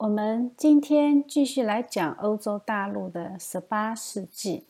[0.00, 4.64] 我们今天继续来讲欧洲大陆的十八世纪。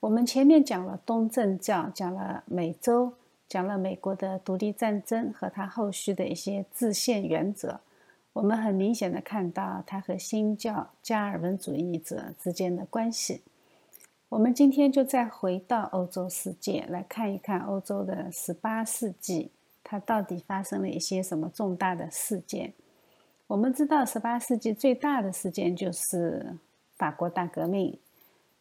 [0.00, 3.12] 我们前面讲了东正教，讲了美洲，
[3.48, 7.78] 讲了美国的独立战争和它后续的一些制宪原则。
[8.32, 13.42] 我们很明显的看到它和新教加尔文主义者之间的关系。
[14.30, 19.52] 我们今天就再回到欧洲世界来看一看欧洲的十八世纪，
[19.84, 22.72] 它到底发生了一些什么重大的事件。
[23.52, 26.56] 我们知道，十八世纪最大的事件就是
[26.96, 27.98] 法国大革命。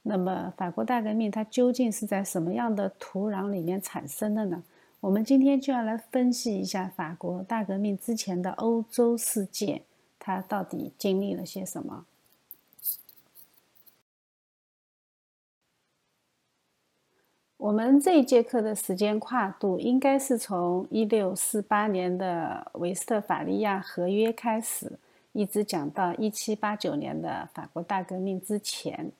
[0.01, 4.61] 那么，法国大革命它究竟是在什么样的土壤里面产生的呢？
[4.99, 9.81] 我们今天就要来分析一下法国大革命之前的欧洲世界，
[10.19, 12.05] 它到底经历了些什么。
[17.61, 24.91] 我们这一节课的时间跨度应该是从一六四八年的维斯特法利亚合约开始，
[25.31, 29.11] 一直讲到一七八九年的法国大革命之前。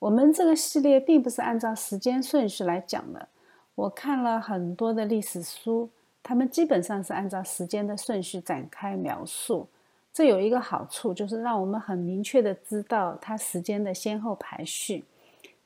[0.00, 3.28] 我们这个系列并不是按照时间顺序来讲的。
[3.76, 5.88] 我看了很多的历史书，
[6.20, 9.68] 他们基本上是按照时间的顺序展开描述。
[10.12, 15.04] 这有一个好处，就是让我们很明确的知道它时间的先后排序。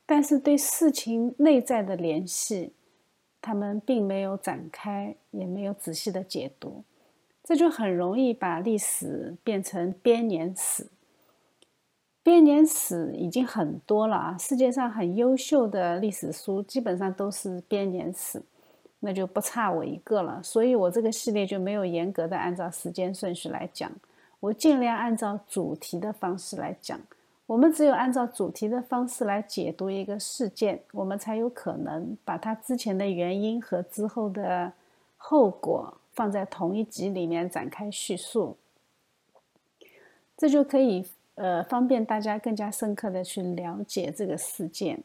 [0.09, 2.73] 但是对事情内在的联系，
[3.43, 6.85] 他们并没有展开，也没有仔细的解读，
[7.43, 10.87] 这就很容易把历史变成编年史。
[12.23, 18.43] 编年史已经很多了啊，世界上很优秀的历史书基本上都是编年史，
[19.01, 20.41] 那就不差我一个了。
[20.43, 23.91] 所以我这个系列就没有严格的按照时间顺序来讲，
[24.41, 27.01] 我尽量按照主题的方式来讲。
[27.47, 34.72] 我们只有按照主题的方式来解读一个事件，我们才有可能把它之前的原因和之后的
[35.16, 38.56] 后果放在同一集里面展开叙述。
[40.36, 45.00] 这就可以呃方便大家更加深刻的去了解这个事件。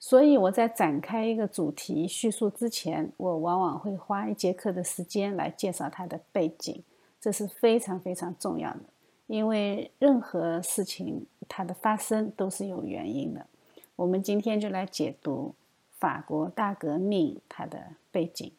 [0.00, 6.82] 所以我在展开一个主题叙述之前，我往往会花一节课的时间来介绍它的背景，
[7.20, 8.80] 这是非常非常重要的。
[9.28, 13.46] 因为任何事情它的发生都是有原因的，
[13.94, 15.54] 我们今天就来解读
[15.98, 18.50] 法国大革命它的背景。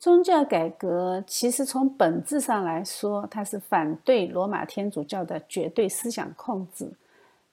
[0.00, 6.92] 宗教改革其实从本质上来说，它是反对罗马天主教的绝对思想控制。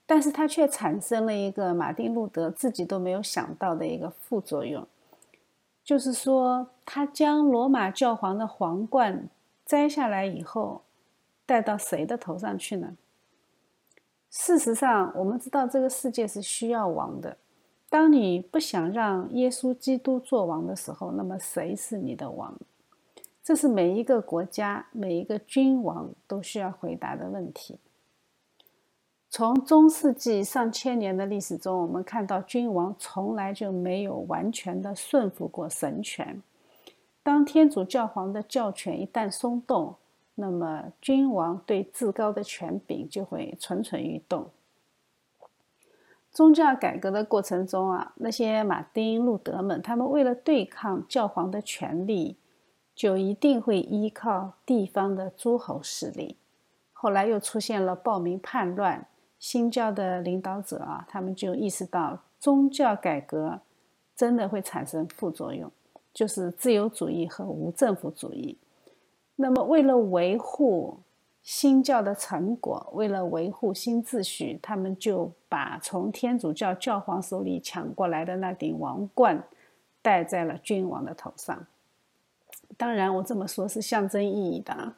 [0.06, 4.86] 但是它却产生了一个马丁路德自己都没有想到的一个副作用，
[5.84, 9.30] 就是说，他将罗马教皇的皇冠
[9.66, 10.82] 摘下来以后，
[11.46, 12.96] 戴到谁的头上去呢？
[14.30, 17.38] 事实上，我们知道这个世界是需要王的。
[17.90, 22.54] 当你不想让耶稣基督做王的时候，那么谁是你的王？
[23.42, 27.80] 这是每一个国家、每一个君王都需要回答的问题。
[29.38, 36.42] 从中世纪上千年的历史中，我们看到君王从来就没有完全的顺服过神权。
[37.22, 39.96] 当天主教皇的教权一旦松动，
[40.36, 44.52] 那么君王对至高的权柄就会蠢蠢欲动。
[46.32, 52.38] 宗教改革的过程中啊，那些马丁路德们，他们为了对抗教皇的权力，
[52.96, 56.38] 就一定会依靠地方的诸侯势力。
[56.94, 59.06] 后来又出现了暴民叛乱。
[59.40, 63.60] 新教的领导者啊，他们就意识到宗教改革
[64.16, 65.72] 真的会产生副作用，
[66.14, 68.58] 就是自由主义和无政府主义。
[69.36, 70.98] 那么，为了维护
[71.44, 79.44] 新教的成果，为了维护新秩序，他们就把从天主教教皇手里抢过来的那顶王冠
[80.02, 81.68] 戴在了君王的头上。
[82.78, 84.94] 当然，我这么说是象征意义的，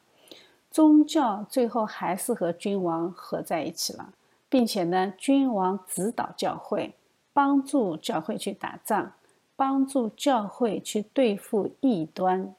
[0.70, 4.14] 宗教最后还是和君王合在一起了。
[4.48, 6.94] 并且呢，君王指导教会，
[7.32, 9.12] 帮助教会去打仗，
[9.56, 12.54] 帮助教会去对付异端，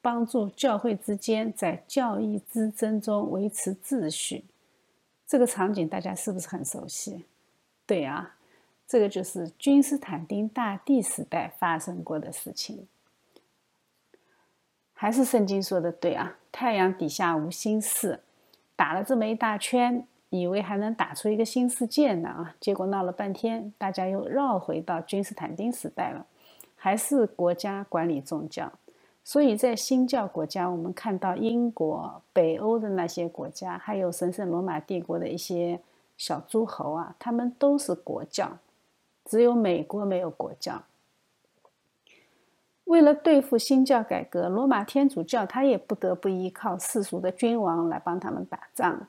[0.00, 4.44] 帮助教会之间在教义之争中维持秩序。
[5.26, 7.24] 这个场景大家是不是很熟悉？
[7.86, 8.36] 对啊，
[8.86, 12.88] 这个就是君士坦丁大帝时代发生过的事情。
[14.92, 18.20] 还是圣经说的对啊，太阳底下无新事，
[18.74, 20.06] 打了这么一大圈。
[20.30, 22.54] 以为还能打出一个新世界呢啊！
[22.60, 26.26] 结果闹了半天，大家又绕回到君士坦丁时代了，
[26.76, 28.70] 还是国家管理宗教。
[29.24, 35.80] 所以在新教国家，我们看到英国、北欧的那些国家，还有神圣罗马帝国的一些
[36.16, 38.58] 小诸侯啊，他们都是国教，
[39.24, 40.82] 只有美国没有国教。
[42.84, 49.08] 为了对付新教改革，罗马天主教他也不得不依靠世俗的君王来帮他们打仗。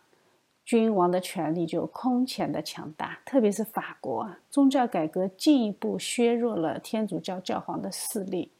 [0.69, 8.51] 君王的权力就空前的强大，特别是法国啊，宗教改革进一步削弱了天主教教皇的势力。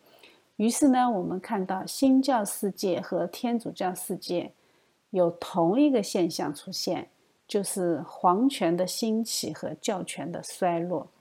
[0.56, 4.52] 于是呢，我们看到新教世界和天主教世界
[5.12, 7.12] 有同一个现象出现，
[7.48, 11.12] 就是皇权的兴起和教权的衰落。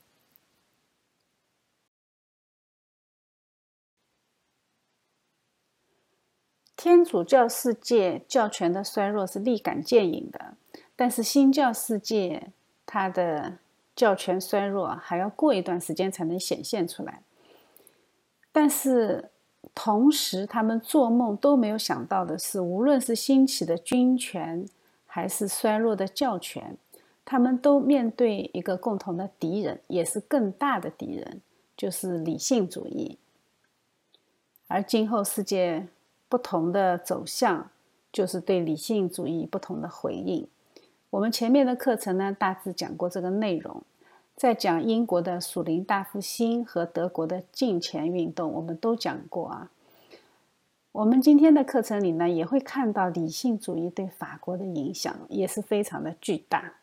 [6.75, 10.55] 天主教世界教权的衰弱是立竿见影的，
[10.99, 12.51] 但是新教世界
[12.85, 13.59] 它的
[13.95, 17.23] 教权衰弱还要过一段时间才能显现出来。
[18.51, 19.31] 但是
[19.73, 24.67] 同时，他们做梦都没有想到的是，无论是兴起的军权
[25.07, 26.77] 还是衰落的教权，
[27.25, 31.41] 他们都面对一个共同的敌人，也是更大的敌人，
[31.77, 33.17] 就是理性主义。
[34.67, 35.87] 而今后世界。
[36.31, 37.71] 不同的走向，
[38.13, 40.47] 就是对理性主义不同的回应。
[41.11, 43.83] 我们前面的课程呢，大致讲过这个内容。
[44.37, 49.71] 在讲英国的属灵大复兴和德国的禁钱运动，我们都讲过啊。
[50.93, 56.75] 我们今天的课程里呢，也会看到理性主义对法国的影响也是非常的巨大，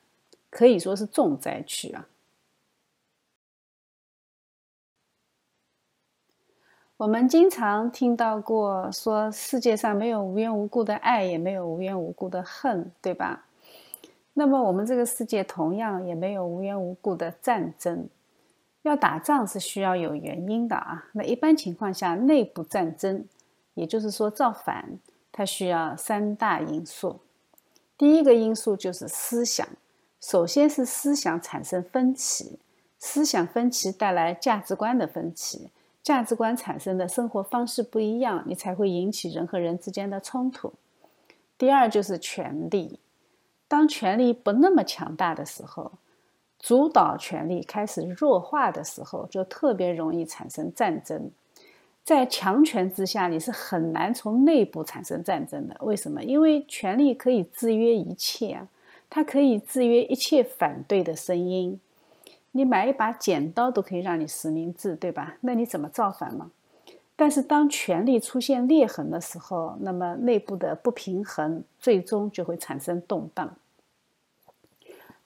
[0.50, 2.08] 可以说是重灾区啊。
[6.98, 13.46] 我们经常听到过说，世界上没有无缘无故的爱，也没有无缘无故的恨，对吧？
[14.38, 18.10] 那么，我们这个世界同样也没有无缘无故的战争。
[18.82, 21.06] 要打仗是需要有原因的啊。
[21.14, 23.26] 那一般情况下，内部战争，
[23.76, 25.00] 也就是说造反，
[25.32, 27.22] 它需要三大因素。
[27.98, 29.66] 第一个因素就是思想，
[30.20, 32.60] 首先是思想产生分歧，
[33.00, 35.70] 思想分歧带来价值观的分歧。
[36.04, 40.74] 价值观产生的生活方式不一样，你才会引起人和人之间的冲突。
[41.58, 43.00] 第二就是权力，
[43.68, 45.92] 当权力不那么强大的时候，
[46.60, 51.32] 主导权力开始弱化的时候，就特别容易产生战争。
[52.04, 55.76] 在强权之下，你是很难从内部产生战争的。
[55.82, 56.24] 为什么？
[56.24, 58.68] 因为权力可以制约一切啊，
[59.10, 61.80] 它可以制约一切反对的声音。
[62.52, 65.38] 你买一把剪刀都可以让你实名制，对吧？
[65.42, 66.52] 那你怎么造反吗？
[67.16, 73.56] 但是当权力出现裂痕的时候，那么内部的不平衡最终就会产生动荡。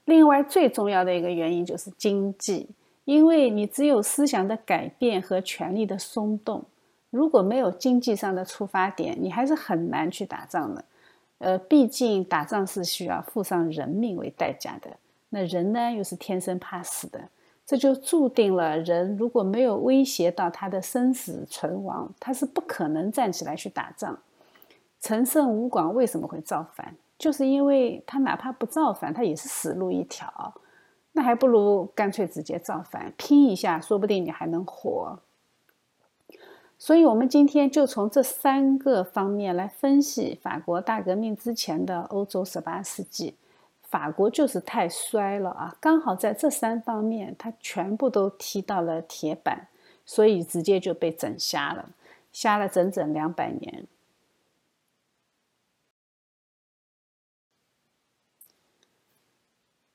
[0.05, 2.67] 另外，最重要的一个原因就是经济，
[3.05, 6.63] 因为你只有思想的改变和权力的松动，
[7.09, 10.83] 如果没有经济上的出发点，你还是很难去打仗的。
[11.39, 14.89] 呃，毕竟打仗是需要付上人命为代价的。
[15.29, 17.29] 那人呢，又是天生怕死的，
[17.69, 24.17] 这就注定了人如果没有威胁到他的生死存亡，他是不可能站起来去打仗。
[24.99, 26.95] 陈胜吴广为什么会造反？
[27.19, 30.55] 就是因为他哪怕不造反，他也是死路一条，
[31.11, 35.19] 那还不如干脆直接造反，拼一下，说不定你还能活。
[36.79, 43.35] 所以，我们今天就从这三个方面来分析法国大革命之前的欧洲十八世纪。
[43.89, 45.75] 法国就是太衰了啊！
[45.79, 49.67] 刚好在这三方面，它全部都踢到了铁板，
[50.05, 51.89] 所以直接就被整瞎了，
[52.31, 53.87] 瞎了整整两百年。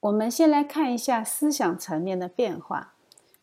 [0.00, 2.94] 我们先来看一下思想层面的变化。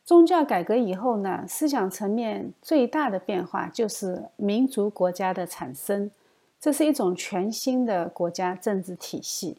[0.04, 6.12] 宗教改革以后呢，思想层面最大的变化就是民族国家的产生，
[6.60, 9.58] 这是一种全新的国家政治体系。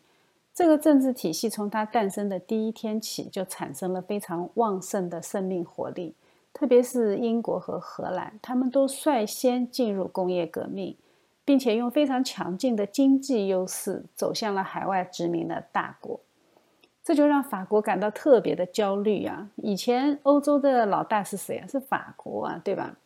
[0.63, 6.15] 这个政治体系从它诞生的第一天起就产生了非常旺盛的生命活力，
[6.53, 10.97] 特别是英国和荷兰，他们都率先进入工业革命，
[11.45, 16.21] 并且用非常强劲的经济优势走向了海外殖民的大国，
[17.03, 19.51] 这就让法国感到特别的焦虑啊！
[19.57, 21.67] 以前欧洲的老大是谁啊？
[21.67, 22.97] 是法国啊，对吧？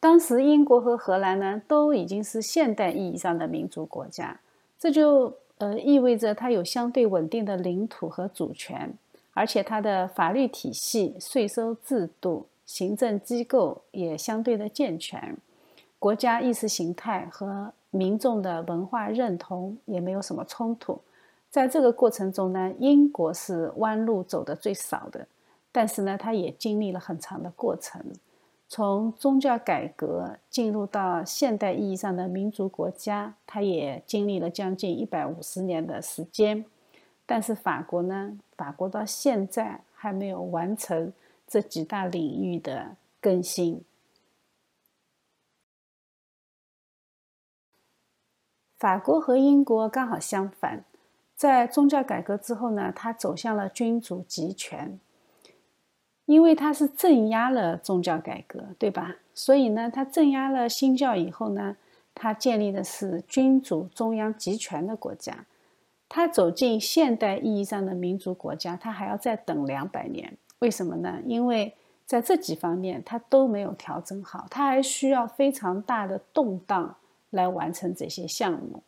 [0.00, 4.40] 当时英国和荷兰呢，都已经是现代意义上的民族国家，
[4.76, 5.34] 这就。
[5.60, 8.90] 呃，意味着它有相对稳定的领土和主权，
[9.34, 15.36] 而且它的法律体系、税收制度、行政机构也相对的健全，
[15.98, 20.98] 国家意识形态和民众的文化认同也没有什么冲突。
[21.50, 25.26] 在这个过程中呢，英国是弯路走的最少的，
[25.70, 28.02] 但是呢，它也经历了很长的过程。
[28.70, 36.64] 从宗教改革进入到现代意义上的民族国家它也经历了将近一百五十年的时间。
[37.26, 41.12] 但是法国呢法国到现在还没有完成
[41.48, 43.82] 这几大领域的更新。
[48.78, 50.84] 法国和英国刚好相反
[51.34, 55.00] 在宗教改革之后呢它走向了君主集权
[56.30, 59.16] 因为它是镇压了宗教改革，对吧？
[59.34, 61.76] 所以呢，它镇压了新教以后呢，
[62.14, 65.44] 它建立的是君主中央集权的国家。
[66.08, 70.38] 它走进现代意义上的民族国家，它还要再等两百年。
[70.60, 71.18] 为什么呢？
[71.26, 71.74] 因为
[72.06, 76.94] 在这几方面它都没有调整好，它还需要非常大的动荡
[77.30, 78.84] 来完成这些项目。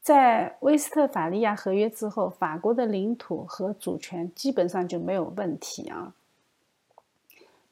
[0.00, 6.14] 在威斯特法利亚合约之后，法国的领土和主权基本上就没有问题啊。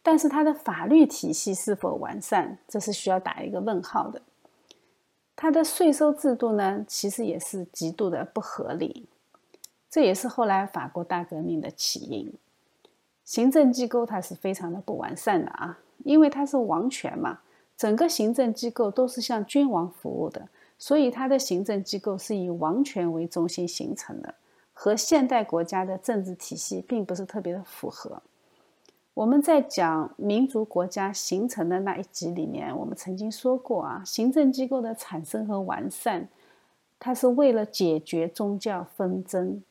[0.06, 4.20] 但是它的法律体系是否完善，这是需要打一个问号的。
[5.34, 9.06] 它的税收制度呢，其实也是极度的不合理，
[9.90, 12.30] 这也是后来法国大革命的起因。
[13.24, 17.40] 行政机构它是非常的不完善的啊，因为它是王权嘛，
[17.74, 20.46] 整个行政机构都是向君王服务的，
[20.78, 24.34] 所以它的行政机构是以王权为中心形成的，
[24.74, 28.22] 和现代国家的政治体系并不是特别的符合。
[29.14, 36.28] 我们在讲民族国家形成的那一集里面，我们曾经说过啊，行政机构的产生和完善，
[36.98, 39.62] 它是为了解决宗教纷争。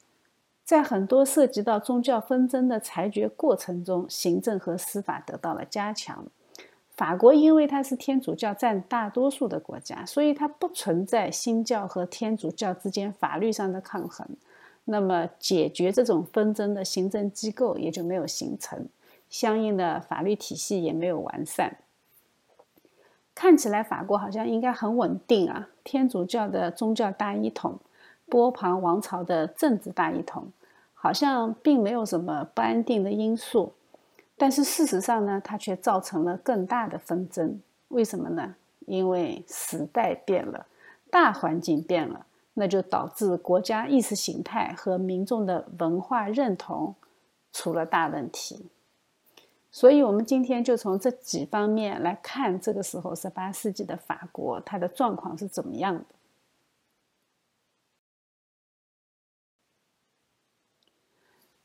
[0.63, 6.25] 在很多涉及到宗教纷争的裁决过程中，行政和司法得到了加强。
[6.91, 14.25] 法国因为它是天主教占大多数的国家，所以它不存在新教和天主教之间法律上的抗衡，
[14.85, 18.87] 那么解决这种纷争的行政机构也就没有形成。
[19.33, 21.77] 相应的法律体系也没有完善，
[23.33, 25.69] 看起来法国好像应该很稳定啊。
[25.83, 27.79] 天主教的宗教大一统，
[28.27, 30.51] 波旁王朝的政治大一统，
[30.93, 33.73] 好像并没有什么不安定的因素。
[34.37, 37.59] 但是事实上呢，它却造成了更大的纷争。
[37.87, 38.53] 为什么呢？
[38.85, 40.67] 因为时代变了，
[41.09, 46.93] 大环境变了，那就导致国家意识形态和民众的文化认同
[47.51, 48.69] 出了大问题。
[49.75, 56.05] 所以，我们今天就从这几方面来看，这个时候十八世纪的法国，它的状况是怎么样的？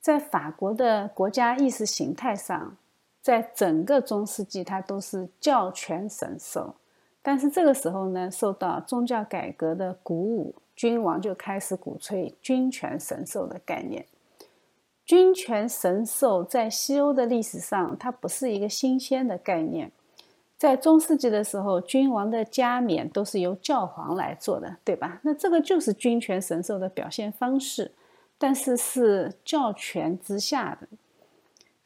[0.00, 2.79] 在法国的国家意识形态上，
[3.21, 6.77] 在整个中世纪，它都是教权神授。
[7.21, 14.07] 但是这个时候呢，受到宗教改革的鼓舞，君王就开始鼓吹君权神授的概念。
[15.09, 19.91] 君权神授在西欧的历史上，它不是一个新鲜的概念。
[20.59, 25.19] 在中世纪的时候，君王的加冕都是由教皇来做的，对吧？
[25.23, 27.91] 那这个就是君权神授的表现方式，
[28.37, 30.87] 但是是教权之下的，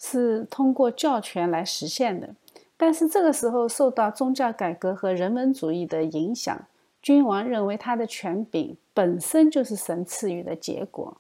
[0.00, 2.34] 是通过教权来实现的。
[2.76, 6.66] 但是这个时候受到宗教改革和人文主义的影响，
[7.00, 11.16] 君王认为他的权柄本身就是神赐予的结果。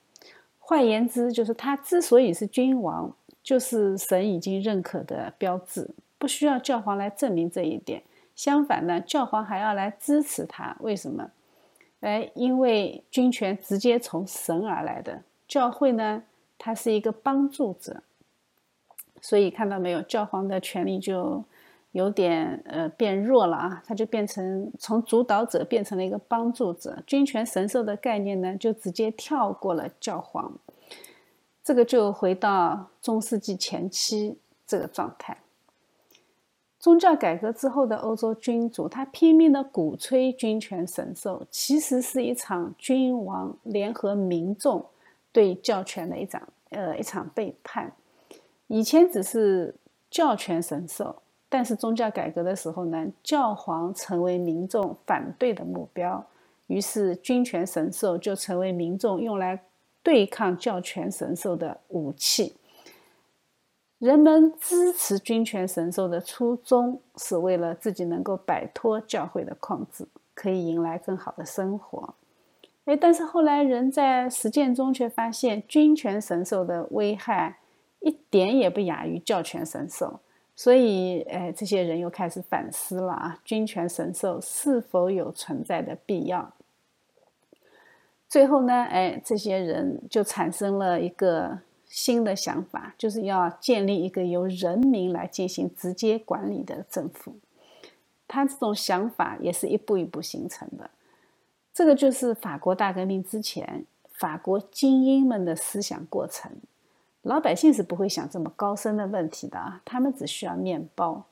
[0.72, 5.86] 换言之，就是他之所以是君王，就是神已经认可的标志，
[6.16, 8.02] 不需要教皇来证明这一点。
[8.34, 10.74] 相反呢，教皇还要来支持他。
[10.80, 11.30] 为什么？
[12.00, 16.22] 哎，因为君权直接从神而来的，教会呢，
[16.56, 18.02] 它是一个帮助者。
[19.20, 21.44] 所以看到没有，教皇的权力就。
[21.92, 30.58] 有点呃变弱了啊，他就变成从主导者变成了一个帮助者，君权神授的概念呢就直接跳过了教皇，
[31.62, 35.36] 这个就回到中世纪前期这个状态。
[36.78, 44.86] 宗教改革之后的欧洲君主，他拼命的鼓吹君权神授，其实是一场君王联合民众
[45.30, 47.92] 对教权的一场呃一场背叛。
[48.68, 49.74] 以前只是
[50.10, 51.16] 教权神授。
[51.54, 56.24] 但是宗教改革的时候呢，教皇成为民众反对的目标，
[56.66, 59.62] 于是君权神授就成为民众用来
[60.02, 62.56] 对抗教权神授的武器。
[63.98, 72.14] 人们支持君权神授的初衷是为了自己能够摆脱教会的控制，可以迎来更好的生活。
[72.86, 77.58] 哎，但是后来人在实践中却发现，君权神授的危害
[78.00, 80.18] 一点也不亚于教权神授。
[80.54, 86.52] 所以，哎，这些人又开始反思了啊，君权神授是否有存在的必要？
[88.28, 97.34] 最后呢，哎，这些人就产生了一个新的想法，就是要建立一个由人民来进行直接管理的政府。
[98.28, 100.90] 他这种想法也是一步一步形成的。
[101.74, 106.52] 这个就是法国大革命之前法国精英们的思想过程。
[107.22, 111.24] 老百姓是不会想这么高深的问题的啊，他们只需要面包。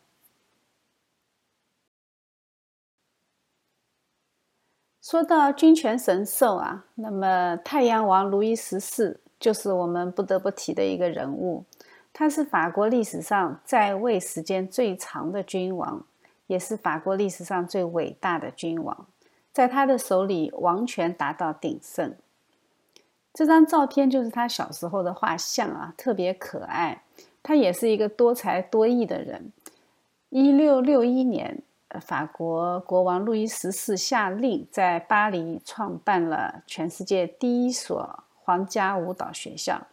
[5.02, 11.64] 说到君权神授啊，那么太阳王路易十四就是我们不得不提的一个人物。
[12.12, 16.04] 他是法国历史上在位时间最长的君王，
[16.46, 19.06] 也是法国历史上最伟大的君王。
[19.52, 22.14] 在他的手里，王权达到鼎盛。
[23.32, 27.02] 这张照片就是他小时候的画像啊，特别可爱。
[27.42, 29.52] 他也是一个多才多艺的人。
[30.28, 31.62] 一六六一年。
[32.02, 39.88] 法国国王路易十四下令在巴黎创办了全世界第一所皇家舞蹈学校，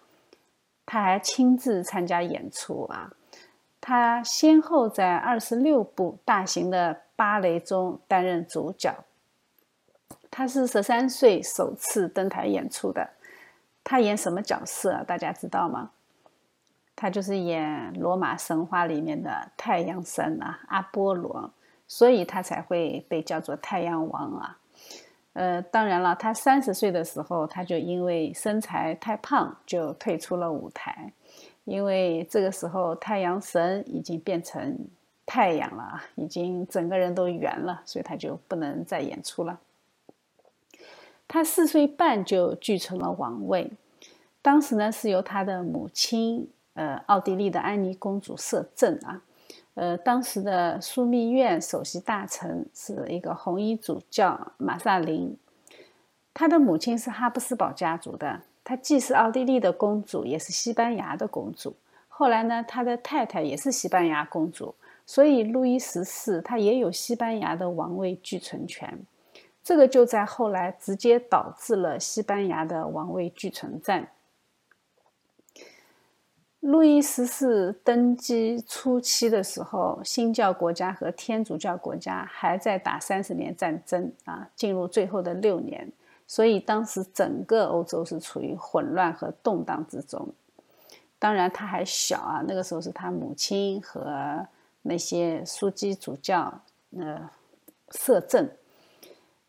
[0.85, 3.11] 他还亲自参加演出啊！
[3.81, 8.93] 他先后在二十六部大型的芭蕾中担任主角。
[10.29, 13.09] 他是十三岁首次登台演出的，
[13.87, 15.01] 他演什么角色？
[15.05, 15.91] 大家知道吗？
[16.93, 21.49] 他就是演罗马神话里面的太阳神啊，阿波罗。
[21.89, 24.57] 所以他才会被叫做太阳王啊，
[25.31, 31.13] 呃，当然了，他三十岁的时候，他就因为身材太胖，就退出了舞台，
[31.63, 34.77] 因为这个时候太阳神已经变成
[35.25, 39.57] 太阳了啊，已经整个人都圆了，所以他就不能再演出了。
[41.27, 43.71] 他四岁半就继承了王位，
[44.41, 49.21] 当时呢是由他的母亲，呃，奥地利的安妮公主摄政啊。
[49.73, 55.37] 呃，当时的枢密院首席大臣是一个红衣主教马萨林，
[56.33, 61.75] 他的母亲是哈布斯堡家族的，他既是奥地利的公主，也是西班牙的公主。
[62.07, 64.73] 后来呢，他的太太也是西班牙公主，
[65.05, 68.97] 所以路易十四他也有西班牙的王位继承权。
[69.67, 74.11] 这个就在后来直接导致了西班牙的王位继承战。
[76.61, 85.91] 路易十四登基初期的时候，新教国家和天主教国家还在打三十年战争啊，进入最后的六年，
[86.25, 90.29] 所以当时整个欧洲是处于混乱和动荡之中。
[91.19, 94.47] 当然他还小啊，那个时候是他母亲和
[94.83, 96.61] 那些枢机主教
[96.97, 97.29] 呃
[97.91, 98.49] 摄政。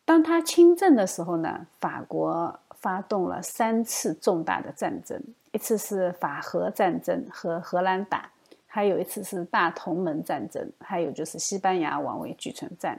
[0.09, 5.23] 当他亲政的时候呢，法国发动了三次重大的战争。
[5.53, 8.31] 一次是法荷战争和荷兰打，
[8.67, 12.99] 还有一次是大同盟战争，还有就是西班牙王位继承战。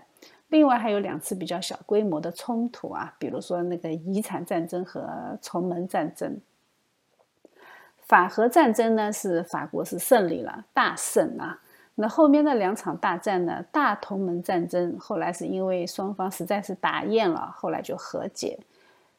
[0.49, 6.39] 另外还有两次比较小规模的冲突啊，比如说那个遗产战争和重门战争。
[8.05, 11.59] 法荷战争呢是法国是胜利了，大胜啊。
[12.01, 18.57] 那后面的两场大战呢，大同盟战争后来是因为双方实在是打厌了，后来就和解。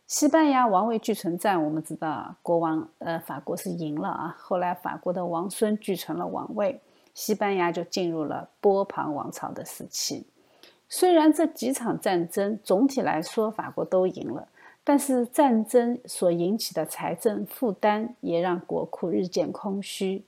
[0.06, 6.80] 西班牙王位继承战，我们知道国王呃法国是赢了啊，后来法国的王孙继承了王位，
[7.12, 10.26] 西班牙就进入了波旁王朝的时期。
[10.88, 14.48] 虽然这几场战争总体来说法国都赢了，
[14.82, 20.24] 但是战争所引起的财政负担也让国库日渐空虚。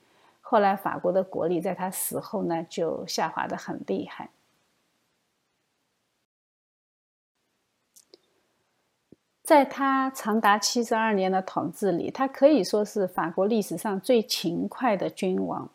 [0.53, 4.29] 后来法国的国力在他死后呢就下滑的很厉害。
[9.43, 15.71] 在他长达七十二年的统治里，他可以说是法国历史上最勤快的君王。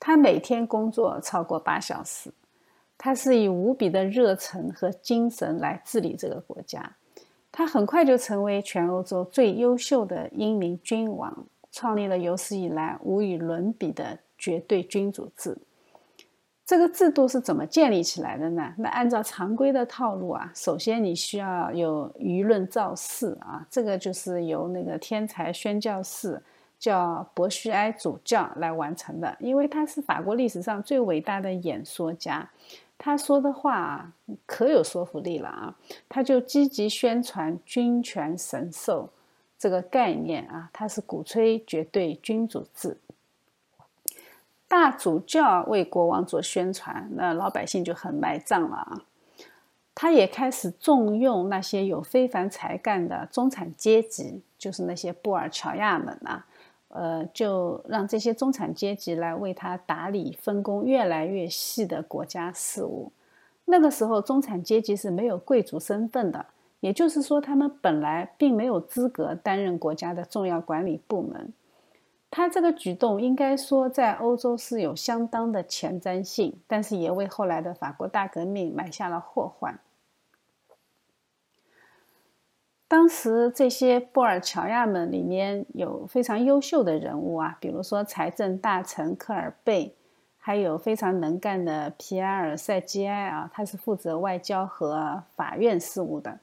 [0.00, 2.32] 他每天工作超过八小时，
[2.96, 6.96] 他是以无比的热忱和精神来治理这个国家。
[7.52, 15.58] 他很快就成为全欧洲最优秀的英明君王，创立了有史以来无与伦比的绝对君主制。
[16.64, 18.74] 这个制度是怎么建立起来的呢？
[18.76, 26.42] 那按照常规的套路啊，首先你需要有舆论造势啊，这个就是由那个天才宣教士
[26.78, 32.50] 叫博须埃主教来完成的，因为他是法国历史上最伟大的演说家，
[32.98, 34.12] 他说的话啊
[34.44, 35.74] 可有说服力了啊，
[36.06, 39.08] 他就积极宣传君权神授
[39.58, 42.96] 这个概念啊，他是鼓吹绝对君主制。
[44.68, 49.02] 大主教为国王做宣传，那老百姓就很买账了啊。
[49.94, 56.46] 他也开始重用那些有非凡才干的中产阶级，就是那些布尔乔亚们啊，
[56.88, 63.10] 呃，就让这些中产阶级来为他打理分工越来越细的国家事务。
[63.64, 66.46] 那个时候，中产阶级是没有贵族身份的，
[66.80, 71.52] 也就是说，他们本来并没有资格担任国家的重要管理部门。
[72.30, 79.80] 他这个举动应该说在欧洲是有相当的前瞻性，但是也为后来的法国大革命埋下了祸患。
[82.86, 89.94] 当时这些布尔乔亚们里面有非常优秀的人物啊，比如说财政大臣科尔贝，
[90.38, 96.38] 还有非常能干的皮埃尔塞基埃啊，他是负责外交和法院事务的。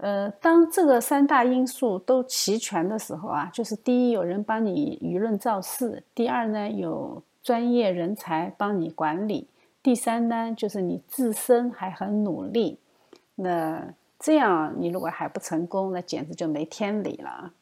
[0.00, 9.48] 呃，当这个三大因素都齐全的时候啊，就是第一有人帮你舆论造势，第二呢有专业人才帮你管理，
[9.82, 12.78] 第三呢就是你自身还很努力。
[13.34, 17.52] 那这样你如果还不成功，那简直就没天理了。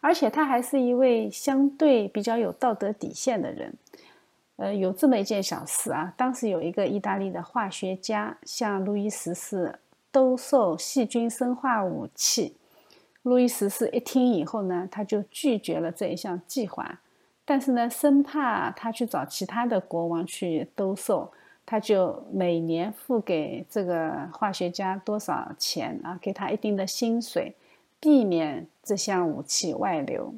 [0.00, 3.74] 而且他还是一位相对比较有道德底线的人。
[4.56, 9.80] 呃，有这么一件小事啊，当时有一个意大利的化学家向路易十四。
[10.12, 12.56] 兜售细菌生化武器，
[13.22, 17.00] 路易十四一听以后呢，他就拒绝了这一项计划。
[17.44, 21.32] 但是呢，生怕他去找其他的国王去兜售，
[21.66, 26.16] 他就每年付给这个化学家多少钱啊？
[26.22, 27.56] 给他一定的薪水，
[27.98, 30.34] 避免这项武器外流。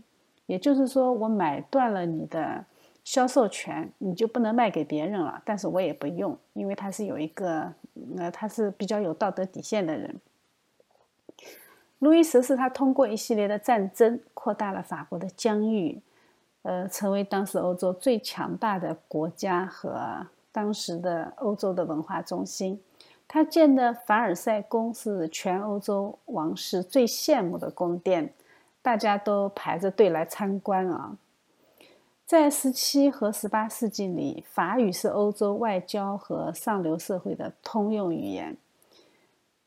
[0.47, 2.65] 也就是说，我买断了你的。
[3.05, 7.71] 销售权你就不能卖给别人了，但是我也不用，因为他是有一个，
[8.19, 10.21] 呃，他是比较有道德底线的人。
[12.01, 16.03] 路易十四他通过一系列的战争扩大了法国的疆域，
[16.63, 22.81] 呃，成为当时欧洲最强大的国家和当时的欧洲的文化中心。
[23.27, 28.33] 他建的凡尔赛宫是全欧洲王室最羡慕的宫殿，
[28.83, 31.17] 大家都排着队来参观啊。
[32.27, 38.57] 在十七和十八世纪里，法语是欧洲外交和上流社会的通用语言。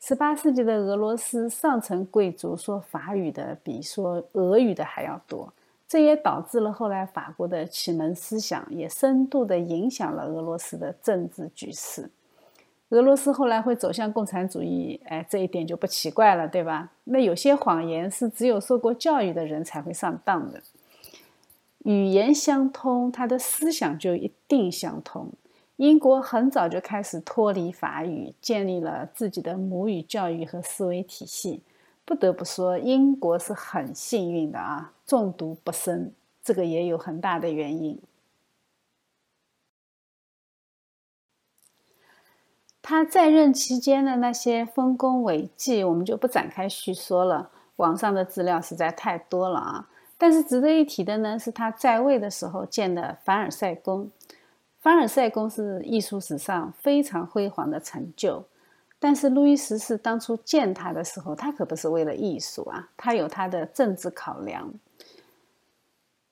[0.00, 5.52] 十八世纪的俄罗斯上层贵族说法语的比说俄语的还要多，
[5.86, 12.10] 这也导致了后来法国的启蒙思想也深度的影响了俄罗斯的政治局势。
[12.88, 16.90] 俄罗斯后来会走向共产主义，哎，这一点就不奇怪了，对吧？
[17.04, 20.60] 那有些谎言是只有受过教育的人才会上当的。
[21.88, 25.32] 语言相通，他的思想就一定相通。
[25.76, 31.62] 英国很早就开始脱离法语，建立了自己的母语教育和思维体系。
[32.04, 36.12] 不得不说，英国是很幸运的啊，中毒不深，
[36.44, 37.98] 这个也有很大的原因。
[42.82, 49.88] 他在任期间的那些丰功伟绩，我们就不展开叙说了，网上的资料实在太多了啊。
[50.18, 54.10] 但是值得一提的呢，是他在位的时候建的凡尔赛宫。
[54.80, 58.44] 凡尔赛宫是艺术史上非常辉煌的成就。
[59.00, 64.72] 但是路易十四当初建它的时候，他可不是为了艺术啊，他有他的政治考量。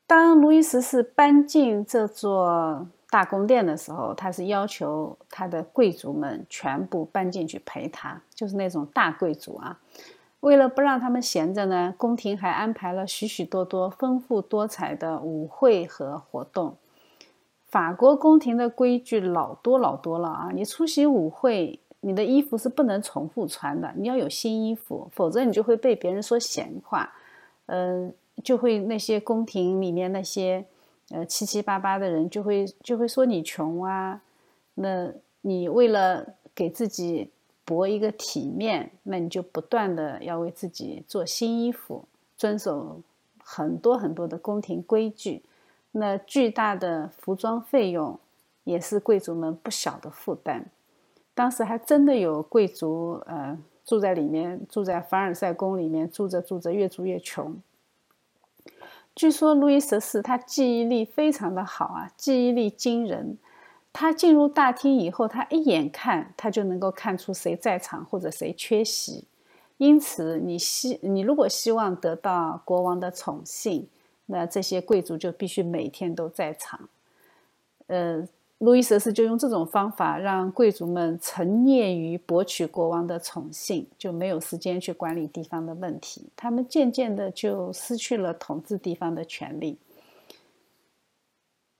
[0.05, 9.79] 当路易十四搬进这座大宫殿的时候，他是要求他的贵族们全部搬进去陪他，就是那种大贵族啊。
[10.47, 16.77] 为了不让他们闲着呢，宫廷还安排了许许多多丰富多彩的舞会和活动。
[17.67, 20.51] 法国宫廷的规矩老多老多了啊！
[20.55, 27.13] 你出席舞会，你的衣服是不能重复穿的，你要有新衣服，否则你就会被别人说闲话。
[27.67, 30.65] 嗯，就会那些宫廷里面那些
[31.11, 34.23] 呃七七八八的人就会就会说你穷啊。
[34.75, 37.33] 那你为了给自己。
[37.67, 42.05] 博一个体面，那你就不断的要为自己做新衣服，
[42.39, 43.03] 遵守
[43.43, 45.43] 很多很多的宫廷规矩。
[45.91, 48.19] 那巨大的服装费用
[48.65, 50.65] 也是贵族们不小的负担。
[51.35, 57.57] 当时还真的有贵族，呃，住在里面，住在凡尔赛宫里面，住着住着越住越穷。
[59.15, 63.37] 据说路易十四他记忆力非常的好啊，记忆力惊人。
[63.99, 69.25] 他进入大厅以后，他一眼看，他就能够看出谁在场或者谁缺席。
[69.79, 73.89] 因此，你希你如果希望得到国王的宠幸，
[74.27, 76.79] 那这些贵族就必须每天都在场。
[77.87, 78.23] 呃，
[78.59, 86.27] 路易十四就用这种方法让贵族们沉溺于博取国王的宠幸，就没有时间去管理地方的问题。
[86.37, 89.79] 他们渐渐的就失去了统治地方的权利。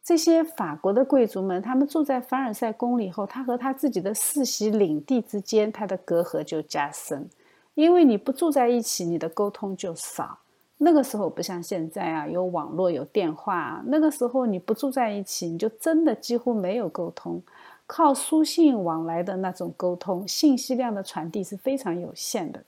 [0.07, 7.29] 这些法国的贵族们，他们住在凡尔赛宫里后，他和他自己的世袭领地之间，他的隔阂就加深。
[7.75, 10.39] 因为你不住在一起，你的沟通就少。
[10.79, 13.83] 那个时候不像现在啊，有网络、有电话。
[13.87, 17.43] 那个时候你不住在一起，你就真的几乎没有沟通。
[17.85, 22.63] 靠书信往来的那种沟通，信息量的传递是非常有限的。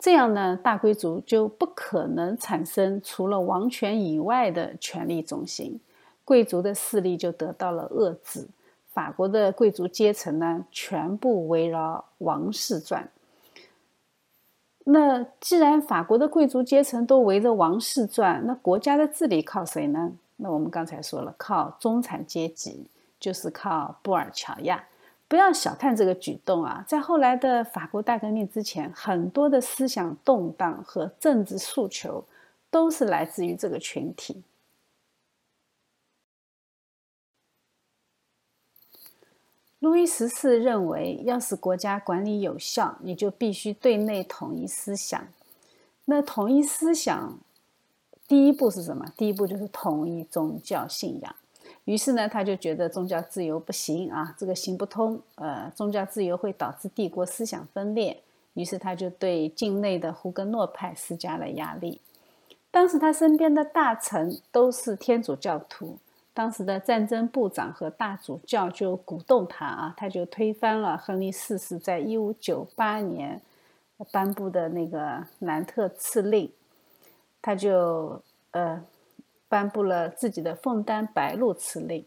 [0.00, 5.78] 这样呢，大贵族就不可能产生除了王权以外的权力中心，
[6.24, 8.48] 贵族的势力就得到了遏制。
[8.94, 13.08] 法国的贵族阶层呢，全部围绕王室转。
[14.84, 20.12] 那既然法国的贵族阶层都围着王室转，那国家的治理靠谁呢？
[20.36, 22.86] 那我们刚才说了，靠中产阶级，
[23.20, 24.82] 就是靠布尔乔亚。
[25.30, 26.84] 不要小看这个举动啊！
[26.88, 32.24] 在后来的法国大革命之前，很多的思想动荡和政治诉求
[32.68, 34.42] 都是来自于这个群体。
[39.78, 45.28] 路易十四认为，要使国家管理有效，你就必须对内统一思想。
[46.06, 47.38] 那统一思想，
[48.26, 49.06] 第一步是什么？
[49.16, 51.36] 第一步就是统一宗教信仰。
[51.86, 55.20] 于是呢，他就觉得宗教自由不行啊，这个行不通。
[55.36, 58.22] 呃，宗教自由会导致帝国思想分裂。
[58.54, 62.00] 于是他就对境内的胡格诺派施加了压力。
[62.70, 65.96] 当时他身边的大臣都是天主教徒，
[66.34, 73.40] 当时的战争部长和大主教就鼓动他啊，他就推翻了亨利四世在一五九八年
[74.12, 76.52] 颁布的那个南特敕令，
[77.40, 78.84] 他就呃。
[79.50, 82.06] 颁布了自己的凤丹白露赐令。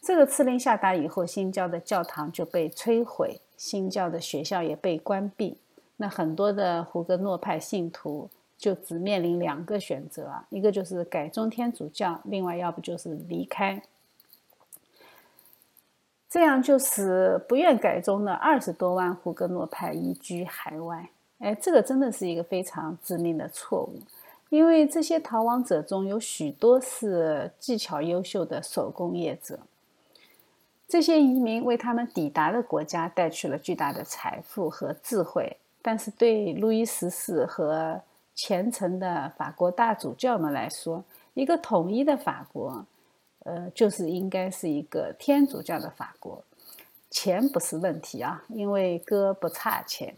[0.00, 5.58] 这个赐令下达以后，新教的教堂就被摧毁，新教的学校也被关闭。
[5.96, 13.82] 那很多的胡格诺派信徒就只面临两个选择，一个就是改宗天主教，另外要不就是离开。
[16.28, 21.10] 这样就使不愿改宗的二十多万胡格诺派移居海外。
[21.38, 24.00] 哎，这个真的是一个非常致命的错误。
[24.54, 29.58] 因为这些逃亡者中有许多是技巧优秀的手工业者，
[30.86, 35.56] 这些移民为他们抵达的国家带去了巨大的财富和智慧。
[35.82, 38.00] 但是对路易十四和
[38.36, 41.02] 虔诚的法国大主教们来说，
[41.34, 42.86] 一个统一的法国，
[43.40, 46.40] 呃，就是应该是一个天主教的法国。
[47.10, 50.14] 钱不是问题啊，因为哥不差钱。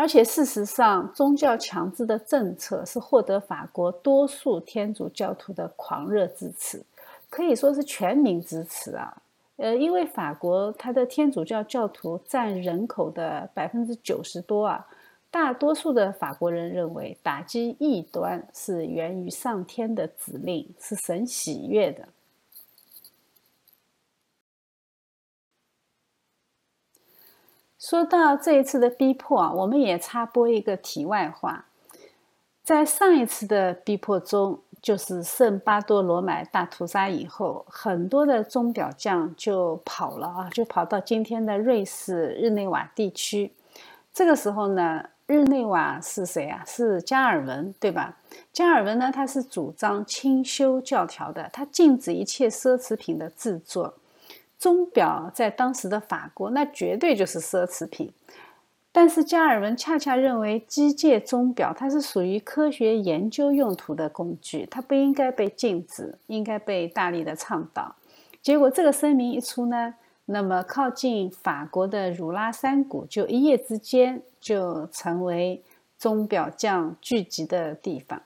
[0.00, 6.80] 而且，事实上，宗教强制的政策是获得法国多数天主教徒的狂热支持，
[7.28, 9.12] 可以说是全民支持啊。
[9.56, 14.86] 呃，因为法国它的天主教教徒占人口的百分之九十多啊，
[15.32, 22.06] 大多数的法国人认为打击异端是源于上天的指令，是神喜悦的。
[27.78, 31.66] 说到这一次的逼迫啊，我们也插播一个题外话。
[32.64, 43.52] 在上一次的逼迫中，就是圣巴多罗买大屠杀以后，很多的钟表匠就跑了啊，就跑到今天的瑞士日内瓦地区。
[44.12, 46.64] 这个时候呢，日内瓦是谁啊？
[46.66, 48.16] 是加尔文，对吧？
[48.52, 53.94] 加尔文呢，他是主张清修教条的，他禁止一切奢侈品的制作。
[54.58, 58.12] 钟表在当时的法国，那绝对就是奢侈品。
[58.90, 67.94] 但是加尔文恰恰认为，机械钟表它是属于科学研究用途的工具，它不应该被禁止，应该被大力的倡导。
[68.42, 69.94] 结果这个声明一出呢，
[70.24, 75.62] 那么靠近法国的汝拉山谷就一夜之间就成为
[75.98, 78.22] 钟表匠聚集的地方，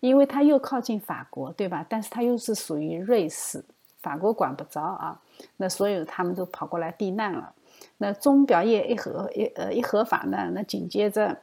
[0.00, 1.84] 因为它又靠近法国，对吧？
[1.88, 3.64] 但是它又是属于瑞士，
[4.06, 5.20] 法国管不着啊。
[5.56, 7.52] 那所有他们都跑过来避难了。
[7.98, 11.42] 那钟表业一合一呃一合法呢，那紧接着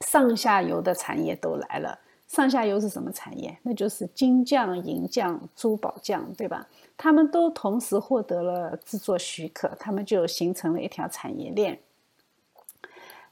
[0.00, 2.00] 上下游的产业都来了。
[2.26, 3.56] 上下游是什么产业？
[3.62, 6.66] 那就是金匠、银匠、珠宝匠，对吧？
[6.96, 11.78] 他们都同时获得了制作许可，他们就形成了一条产业链。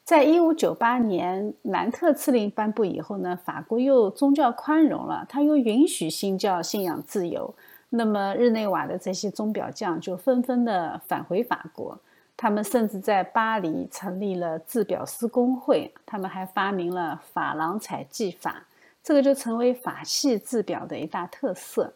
[0.05, 7.55] 在一五九八年南特赐令颁布以后呢，法国又宗教宽容了，他又允许新教信仰自由。
[7.97, 11.97] 那么日内瓦的这些钟表匠就纷纷的返回法国，
[12.37, 18.65] 他们甚至在巴黎成立了制表师工会，他们还发明了珐琅彩技法，
[19.03, 21.93] 这个就成为法系制表的一大特色。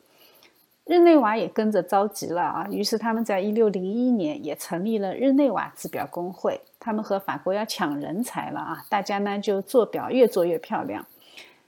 [0.85, 11.05] 日内瓦也跟着着急了啊，于是他们在一六零一年也成立了日内瓦制表工会，他们和法国要抢人才了啊，大家呢就做表越做越漂亮，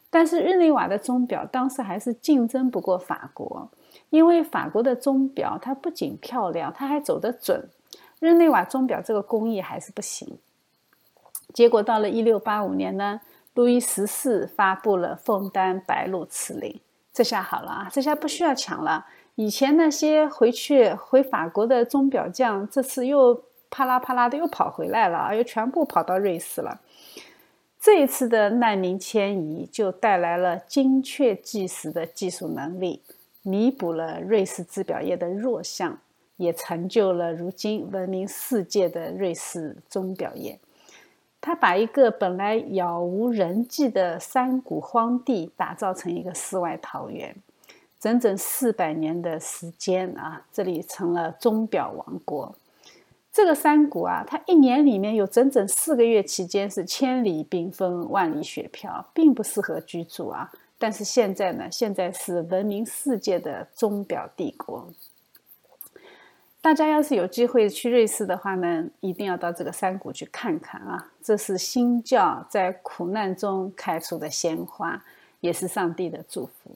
[0.08, 3.68] 但是日内瓦的钟表当时还是竞争不过法国。
[4.10, 7.68] 因为法国的钟表，它不仅漂亮，它还走得准。
[8.18, 10.38] 日内瓦钟表这个工艺还是不行。
[11.54, 13.20] 结果到了一六八五年呢，
[13.54, 16.80] 路易十四发布了枫丹白露赐令，
[17.12, 19.06] 这下好了啊，这下不需要抢了。
[19.36, 26.80] 以前那些回去回法国的钟表匠，这次又啪啦啪啦的又跑回来了，又全部跑到瑞士了。
[27.80, 33.00] 这一次的难民迁移就带来了精确计时的技术能力。
[33.42, 35.98] 弥补了瑞士制表业的弱项，
[36.36, 40.58] 也成就了如今闻名世界的瑞士钟表业。
[41.40, 47.34] 他把一个本来杳无人迹的山谷荒地打造成一个世外桃源。
[47.98, 52.54] 整整四百年的时间啊，这里成了钟表王国。
[53.30, 60.50] 这个山谷啊，它一年里面有整整四个月期间是千里冰封、万里雪飘，并不适合居住啊。
[60.82, 64.90] 但是现在呢，现在是闻名世界的钟表帝国。
[66.62, 71.12] 大家要是有机会去瑞士的话呢，一定要到这个山谷去看看啊！
[71.22, 75.04] 这是新教在苦难中开出的鲜花，
[75.40, 76.74] 也是上帝的祝福。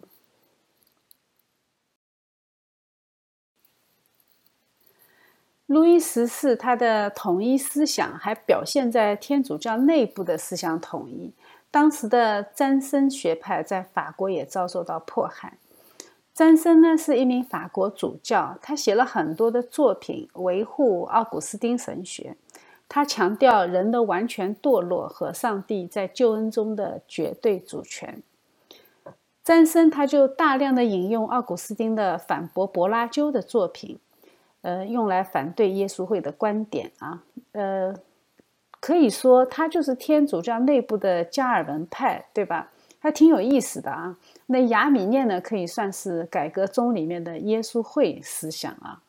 [5.65, 11.33] 路易十四他的统一思想还表现在天主教内部的思想统一。
[11.75, 15.59] 当时的詹森学派在法国也遭受到迫害。
[16.33, 22.37] 詹森呢是一名法国主教，他写了很多的作品维护奥古斯丁神学。
[22.89, 28.23] 他强调人的完全堕落和上帝在救恩中的绝对主权。
[29.43, 33.99] 詹森他就大量的引用奥古斯丁的反驳柏拉修的作品，
[34.63, 37.97] 呃，用来反对耶稣会的观点啊，呃。
[38.85, 42.71] 可以说，他就是天主教内部的加尔文派，对吧？
[42.99, 44.15] 还挺有意思的啊。
[44.49, 49.01] 那雅米涅呢，可以算是改革宗里面的耶稣会思想啊。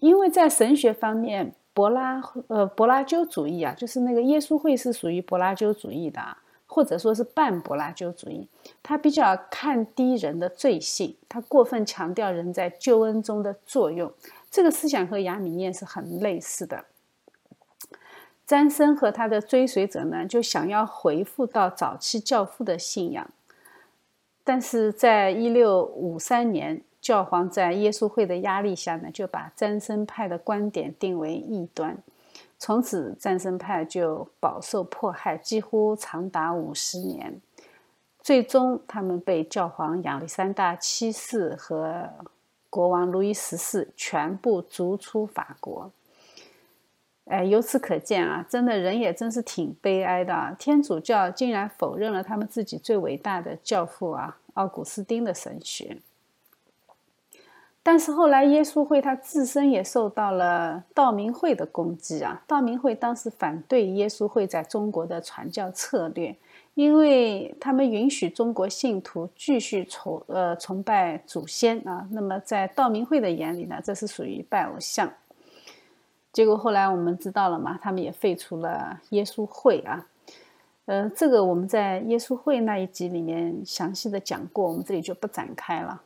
[0.00, 8.46] 因为在神学方面，柏拉呃柏拉修主义啊，就是那个耶稣会是属于柏拉修主义的啊，或者说是半柏拉修主义。
[8.82, 14.12] 他比较看低人的罪性，他过分强调人在救恩中的作用。
[14.50, 16.84] 这个思想和雅米涅是很类似的。
[18.48, 23.30] 詹森和他的追随者呢，就想要回复到早期教父的信仰，
[24.42, 31.98] 但是在一六五三年，教皇在耶稣会的压力下呢，就把詹森派的观点定为异端，
[32.58, 37.38] 从此詹森派就饱受迫害，几乎长达五十年，
[38.22, 42.08] 最终他们被教皇亚历山大七世和
[42.70, 45.90] 国王路易十四全部逐出法国。
[47.28, 50.56] 哎，由此可见啊，真的人也真是挺悲哀的啊。
[50.58, 55.98] 天主教竟然否认了他们自己最伟大的教父啊，奥古斯丁的神学。
[57.82, 62.42] 但是后来耶稣会他自身也受到了道明会的攻击啊。
[62.46, 66.36] 道明会当时反对耶稣会在中国的传教策略，
[66.74, 72.06] 因为他们允许中国信徒继续崇呃崇拜祖先啊。
[72.10, 75.10] 那么在道明会的眼里呢，这是属于拜偶像。
[76.38, 80.06] 结果后来我们知道了嘛，他们也废除了耶稣会啊，
[80.84, 86.00] 呃，这个我们在耶稣会那一集里面详细的讲过，我们这里就不展开了。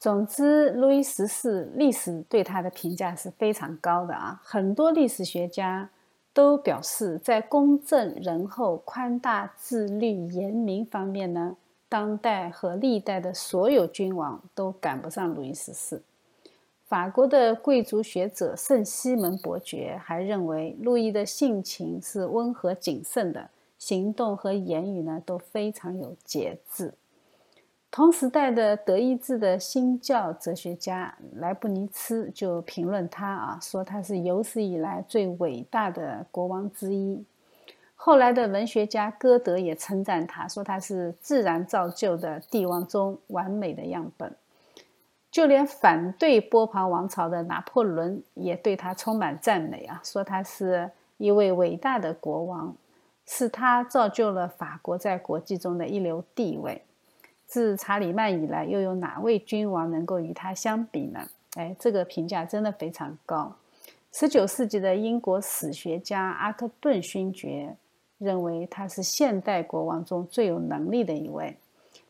[0.00, 5.90] 总之，路易十四历史对他的评价是非常高的啊，很多历史学家
[6.32, 11.58] 都表示，在公正、仁厚、宽大、自律、严明方面呢。
[11.96, 16.02] 当代和历代的所有君王都赶不上路易十四。
[16.84, 26.92] 法国的贵族学者圣西门伯爵还认为，路易的性情是温和谨慎的，行动和言语呢都非常有节制。
[27.90, 37.24] 同时代的德意志的新教哲学家莱布尼茨就评论他啊，说他是有史以来最伟大的国王之一。
[37.98, 44.32] 后来的文学家歌德也称赞他，说他是自然造就的帝王中完美的样本。
[45.28, 52.74] 就连反对波旁王朝的拿破仑也对他充满赞美啊，说他是一位伟大的国王，
[53.26, 56.82] 是他造就了法国在国际中的一流地位。
[57.46, 61.26] 自查理曼以来，又有哪位君王能够与他相比呢？
[61.56, 63.56] 哎，这个评价真的非常高。
[64.12, 67.76] 十九世纪的英国史学家阿克顿勋爵。
[68.18, 71.56] 认为他是现代国王中最有能力的一位，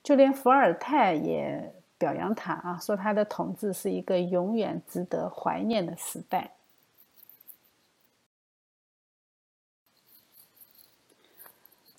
[0.03, 6.53] 就连伏尔泰也表扬他啊，说他的统治是一个永远值得怀念的时代。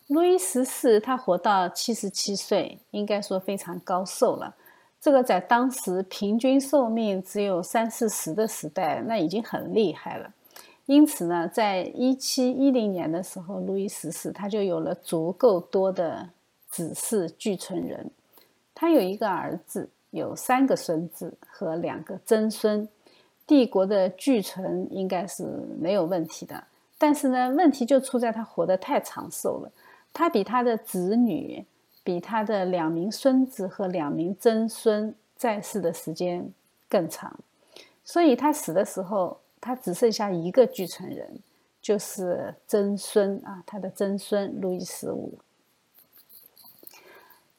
[0.07, 4.55] 路易十四他活到七十七岁，应该说非常高寿了。
[5.01, 10.31] 这个在当时平均寿命只有三四十的时代，那已经很厉害了。
[10.87, 16.29] 因此呢，在一七一零年的时候，路易十四他就有了足够多的
[16.69, 18.09] 子嗣继承人。
[18.73, 22.87] 他有一个儿子，有三个孙子和两个曾孙，
[23.45, 25.43] 帝国的继承应该是
[25.77, 26.63] 没有问题的。
[26.97, 29.69] 但是呢，问题就出在他活得太长寿了，
[30.13, 31.65] 他比他的子女、
[32.01, 36.49] 比他的两名孙子和两名曾孙在世的时间
[36.87, 37.37] 更长，
[38.05, 39.37] 所以他死的时候。
[39.59, 41.39] 他只剩下一个继承人，
[41.81, 45.37] 就是曾孙啊，他的曾孙路易十五。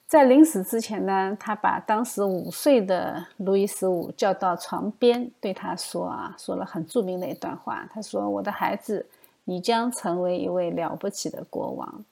[0.07, 7.86] 在临死之前呢，他把当时五岁的路易十五叫到床边，对他说：“啊，说了很著名的一段话。
[7.92, 9.05] 他说：‘我的孩子，
[9.44, 12.07] 你将成为一位了不起的国王。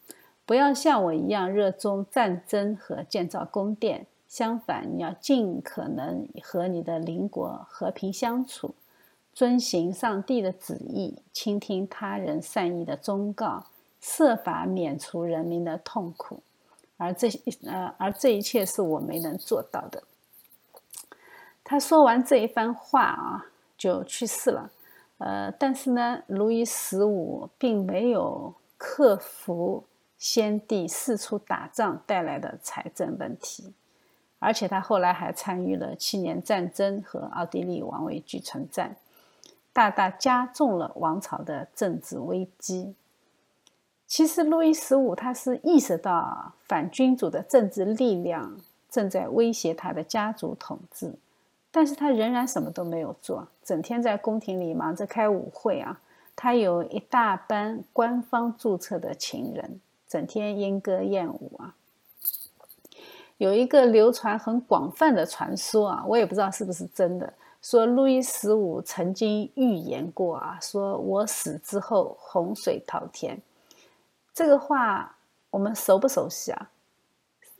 [0.45, 8.74] 不要像我一样热衷战争和建造宫殿，相反，你要尽可能和你的邻国和平相处，
[9.37, 13.66] 遵行上帝的旨意，倾听他人善意的忠告，
[14.01, 16.43] 设法免除人民的痛苦。’”
[16.97, 20.03] 而这些呃，而这一切是我没能做到的。
[21.62, 24.70] 他说完这一番话啊，就去世了。
[25.18, 29.84] 呃，但是呢，路易十五并没有克服
[30.16, 33.74] 先帝四处打仗带来的财政问题，
[34.39, 38.97] 而且他后来还参与了七年战争和奥地利王位继承战，
[39.77, 42.95] 大大加重了王朝的政治危机。
[44.07, 48.57] 其实，路易十五他是意识到反君主的政治力量
[48.89, 51.12] 正在威胁他的家族统治，
[51.70, 56.01] 但是他仍然什么都没有做，整天在宫廷里忙着开舞会啊。
[56.35, 61.74] 他有一大班官方注册的情人，整天莺歌燕舞啊。
[63.37, 67.31] 有一个流传很广泛的传说啊，我也不知道是不是真的，
[67.66, 73.36] 说路易十五曾经预言过啊，说我死之后洪水滔天。
[74.32, 75.16] 这个话
[75.50, 76.70] 我们熟不熟悉啊？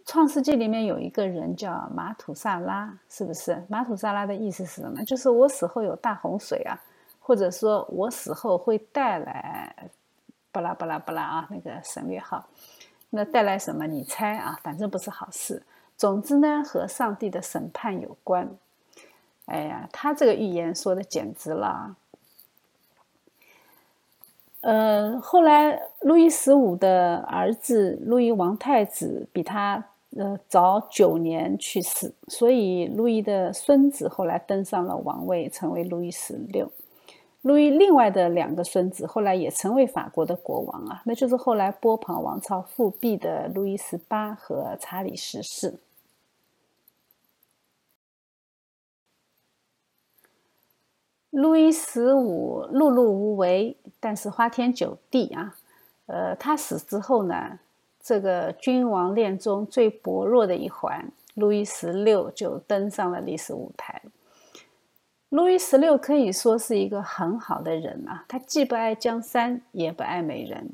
[0.05, 3.61] 创世纪里面有一个人叫马土萨拉，是不是？
[3.69, 5.05] 马土萨拉的意思是什么？
[5.05, 6.79] 就是我死后有大洪水啊，
[7.19, 9.91] 或者说我死后会带来
[10.53, 12.47] 巴拉巴拉巴拉啊，那个省略号。
[13.11, 13.89] 那带来什么？
[13.89, 14.57] 你猜啊？
[14.63, 15.65] 反正不是好事。
[15.97, 18.49] 总之呢，和上帝的审判有关。
[19.47, 21.97] 哎呀，他这个预言说的简直了。
[24.63, 29.85] 呃，后来路易十五的儿子路易王太子比他
[30.17, 36.69] 呃早九年去世，所以路易的孙子后来登上了王位，成为路易十六。
[37.43, 45.79] 路易另外的两个孙子后来也成为法国的国王啊，那就是后来波旁王朝复辟的路易十八和查理十四。
[51.37, 55.55] 路易十五碌碌无为，但是花天酒地啊。
[56.07, 57.59] 呃，他死之后呢，
[58.01, 64.01] 这个君王链中最薄弱的一环，路易十六就登上了历史舞台。
[65.29, 70.71] 路易十六可以说是一个很好的人啊，他既不爱江山，也不爱美人，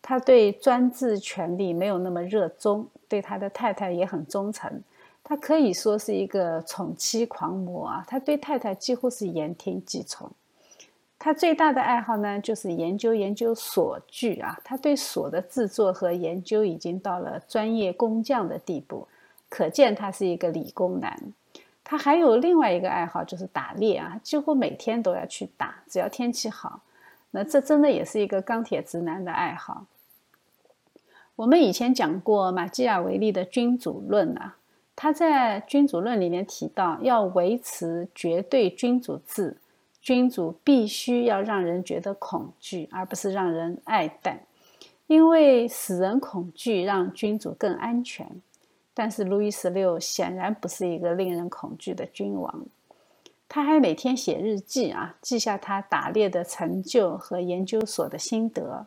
[0.00, 4.82] 他对专制权力没有那么热衷，对他的太太也很忠诚。
[5.28, 8.04] 他可以说是一个宠妻狂魔啊！
[8.06, 10.30] 他对太太几乎是言听计从。
[11.18, 14.56] 他最大的爱好呢，就是研究研究锁具啊。
[14.62, 19.08] 他对锁的制作和研究已经到了专业工匠的地步，
[19.48, 21.20] 可见他是一个理工男。
[21.82, 26.82] 他还有另外一个爱好，就是打猎啊，几乎每天都要去打，只要天气好。
[27.32, 29.86] 那这真的也是一个钢铁直男的爱好。
[31.34, 34.55] 我们以前讲过马基雅维利的君主论啊。
[34.96, 39.58] 他在《君主论》里面提到，要维持绝对君主制，
[40.00, 44.40] 君主必须要让人觉得恐惧，而不是让人爱戴，
[45.06, 48.26] 因为使人恐惧让君主更安全。
[48.94, 52.64] 但是路易十六显然不是一个令人恐惧的君王，
[53.46, 58.86] 他还每天写日记啊，记下他打猎的成就和研究所的心得。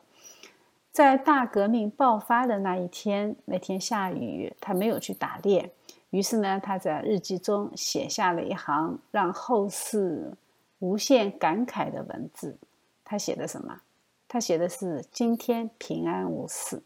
[0.92, 5.72] 在大革命爆发的那一天，那天下雨，他没有去打猎。
[6.12, 10.34] 于是呢，他在日记中写下了一行让后世
[10.80, 12.58] 无限感慨的文字。
[13.04, 13.82] 他写的什么？
[14.28, 16.82] 他写的是：“今天平安无事。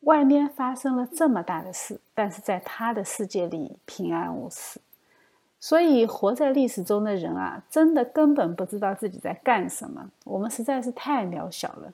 [0.00, 4.80] 外面发生了这么大的事，但是在他的世界里平安无事。
[5.58, 10.10] 所以，活在历史中的人啊，真的根本不知道自己在干什么。
[10.24, 11.92] 我们实在是太渺小了。”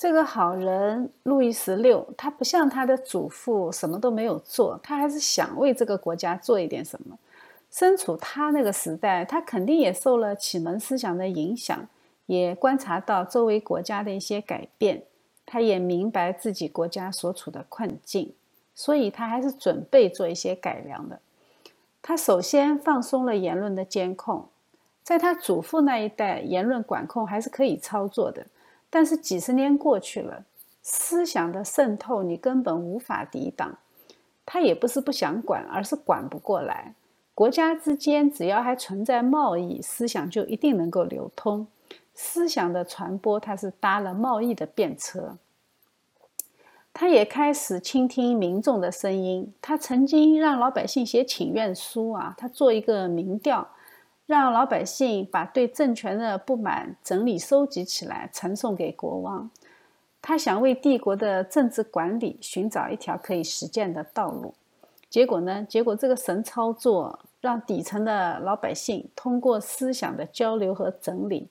[0.00, 7.18] 这个好人路易十六，他不像他的祖父什么都没有做，他还是想为这个国家做一点什么。
[7.70, 11.86] 身处他那个时代，他肯定也受了启蒙思想的影响，
[12.24, 15.02] 也观察到周围国家的一些改变，
[15.44, 18.32] 他也明白自己国家所处的困境，
[18.74, 21.20] 所以他还是准备做一些改良的。
[22.00, 24.48] 他首先放松了言论的监控，
[25.02, 28.46] 在他祖父那一代，言论管控还是可以操作的。
[28.90, 30.44] 但是几十年过去了，
[30.82, 33.78] 思想的渗透你根本无法抵挡。
[34.44, 36.94] 他也不是不想管，而是管不过来。
[37.34, 41.66] 国家之间只要还存在贸易，思想就一定能够流通。
[42.14, 45.38] 思想的传播，它是搭了贸易的便车。
[46.92, 49.54] 他也开始倾听民众的声音。
[49.62, 53.66] 他曾经让老百姓写请愿书啊，他做一个民调，
[54.30, 59.50] 让老百姓把对政权的不满整理收集起来，呈送给国王。
[60.22, 64.54] 他想为帝国的政治管理寻找一条可以实践的道路。
[65.08, 65.66] 结果呢？
[65.68, 71.48] 结果这个神操作让底层的老百姓通过思想的交流和整理，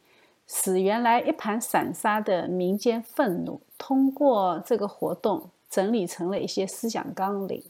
[0.48, 7.62] 使原来一盘散沙的民间愤怒，通过这个活动整理成了一些思想纲领。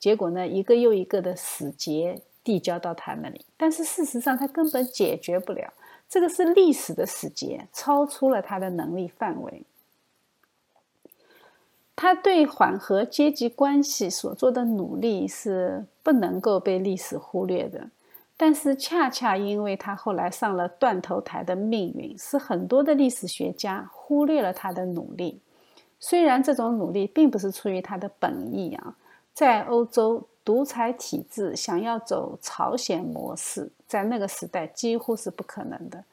[0.00, 5.72] 结果呢，一个又一个的死结递交到他那里，但是事实上他根本解决不了，
[6.08, 9.64] 这个是历史的死结，超出了他的能力范围。
[11.96, 17.90] 他对缓和阶级关系所做的努力是不能够被历史忽略的，
[18.36, 25.40] 但是恰恰因为他后来上了断头台的命运，使很多的历史学家忽略了他的努力。
[25.98, 28.96] 虽然这种努力并不是出于他的本意啊，
[29.34, 36.04] 在欧洲独裁体制想要走朝鲜模式，在那个时代几乎是不可能的。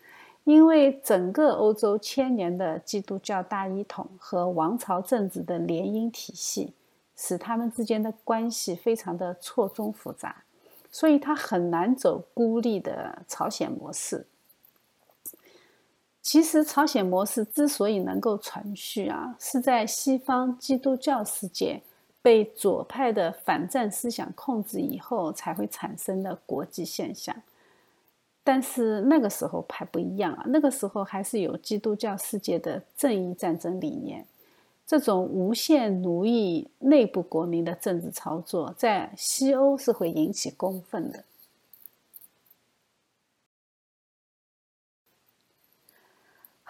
[0.43, 6.73] 因为整个欧洲千年的基督教大一统和王朝政治的联姻体系，
[7.15, 10.43] 使他们之间的关系非常的错综复杂，
[10.89, 14.25] 所以他很难走孤立的朝鲜模式。
[16.23, 21.83] 其实，朝鲜模式之所以能够存续啊，是在西方基督教世界
[22.23, 27.35] 被左派的反战思想控制以后才会产生的国际现象。
[28.43, 34.25] 但是那个时候还不一样啊，那个时候还是有基督教世界的正义战争理念，
[34.87, 41.23] 这种无限奴役内部国民的政治操作，在西欧是会引起公愤的。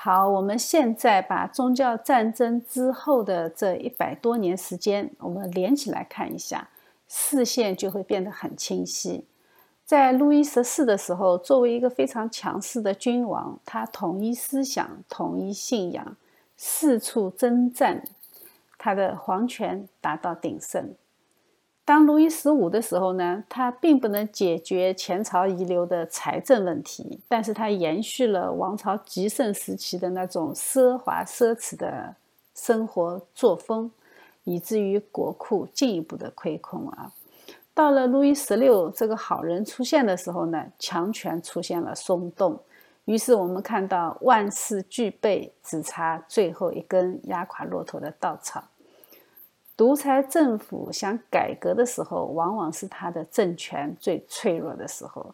[0.05, 6.67] 好，我们现在把宗教战争之后的这一百多年时间，我们连起来看一下，
[7.07, 9.23] 视线就会变得很清晰。
[9.85, 16.17] 在路易十四的时候，作为一个非常强势的君王，他统一思想、统一信仰，
[16.57, 18.03] 四处征战，
[18.77, 20.93] 他的皇权达到鼎盛。
[21.85, 32.15] 当路易十五的时候呢，他并不能解决前朝遗留的财政问题，但是他延续了王朝极盛时期的那种奢华奢侈的
[32.55, 33.91] 生活作风，
[34.45, 37.11] 以至于国库进一步的亏空啊。
[37.73, 42.57] 到了路易十六这个好人出现的时候呢，强权出现了松动，
[43.03, 48.63] 于是我们看到万事俱备，只差最后一根压垮骆驼的稻草。
[49.75, 55.33] 独裁政府想改革的时候，往往是他的政权最脆弱的时候。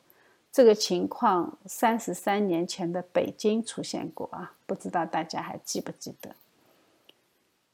[0.51, 6.31] 这个情况三十三年前的北京出现过啊，不知道大家还记不记得？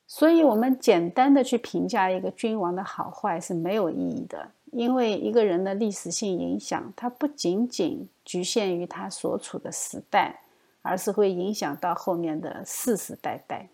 [0.07, 10.41] 所以，我们简单的去评价一个君王的好坏是没有意义的，因为一个人的历史性影响，它不仅仅局限于他所处的时代，
[10.81, 13.67] 而是会影响到后面的世世代代。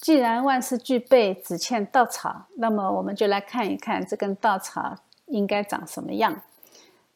[0.00, 4.96] 既然万事俱备，只欠稻草，那么我们就来看一看这根稻草
[5.26, 6.40] 应该长什么样。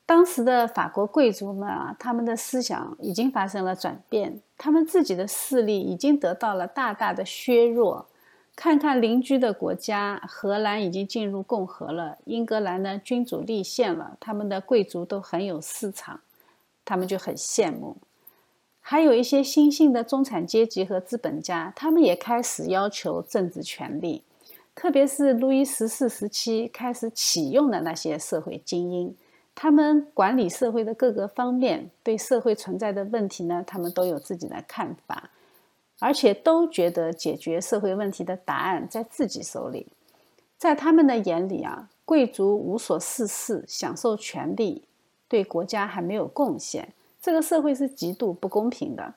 [0.05, 8.07] 当时的法国贵族们啊，他们的思想已经发生了转变，他们自己的势力已经得到了大大的削弱。
[8.55, 16.21] 看看邻居的国家，荷兰已经进入共和了，英格兰呢君主立宪了，他们的贵族都很有市场，
[16.85, 17.97] 他们就很羡慕。
[18.87, 24.23] 还有一些新兴的中产阶级和资本家，他们也开始要求政治权利，
[24.75, 29.17] 特别是路易十四时期开始启用的那些社会精英。
[29.55, 35.31] 他们管理社会的各个方面，对社会存在的问题呢，他们都有自己的看法，
[35.99, 39.87] 而且都觉得解决社会问题的答案在自己手里。
[40.59, 44.83] 在他们的眼里啊，贵族无所事事，享受权利，
[45.27, 46.93] 对国家还没有贡献，
[47.25, 49.15] 这个社会是极度不公平的。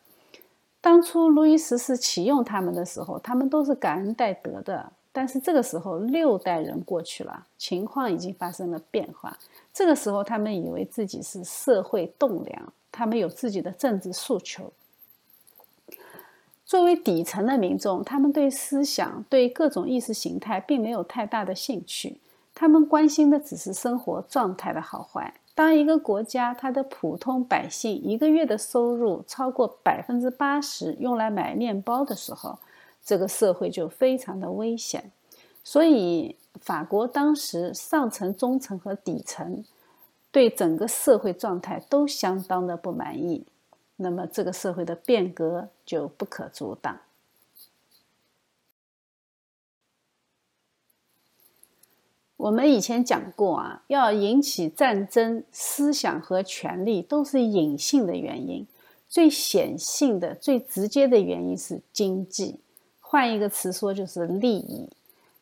[0.79, 4.93] 当初路易十四启用他们的时候，他们都是感恩戴德的。
[5.11, 9.37] 但是这个时候，六代人过去了，情况已经发生了变化。
[9.73, 14.71] 这个时候，他们以为自己是社会栋梁，他们有自己的政治诉求。
[16.65, 22.21] 作为底层的民众，他们对思想、对各种意识形态并没有太大的兴趣，
[22.55, 25.33] 他们关心的只是生活状态的好坏。
[25.57, 32.59] 当一个国家它的普通百姓一个月的收入超过百分之八十用来买面包的时候，
[33.03, 35.11] 这个社会就非常的危险，
[35.63, 39.65] 所以法国当时上层、中层和底层
[40.29, 43.43] 对整个社会状态都相当的不满意，
[43.95, 46.95] 那么这个社会的变革就不可阻挡。
[52.47, 58.65] 我们以前讲过啊，要引起战争，思想和权力都是隐性的原因，
[59.09, 62.61] 最显性的、最直接的原因是经济。
[63.01, 64.87] 换一个词说，就是利益。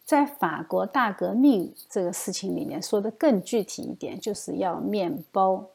[0.04, 5.68] 在法国大革命这个事情里面说的更具体一点，就是要面包，